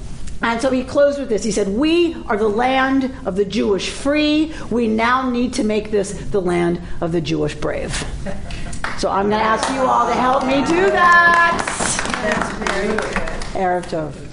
[0.42, 1.44] And so he closed with this.
[1.44, 4.54] He said, We are the land of the Jewish free.
[4.70, 7.94] We now need to make this the land of the Jewish brave.
[9.00, 11.64] So I'm going to ask you all to help me do that.
[12.24, 13.16] That's very good.
[13.56, 14.25] Erev Tov.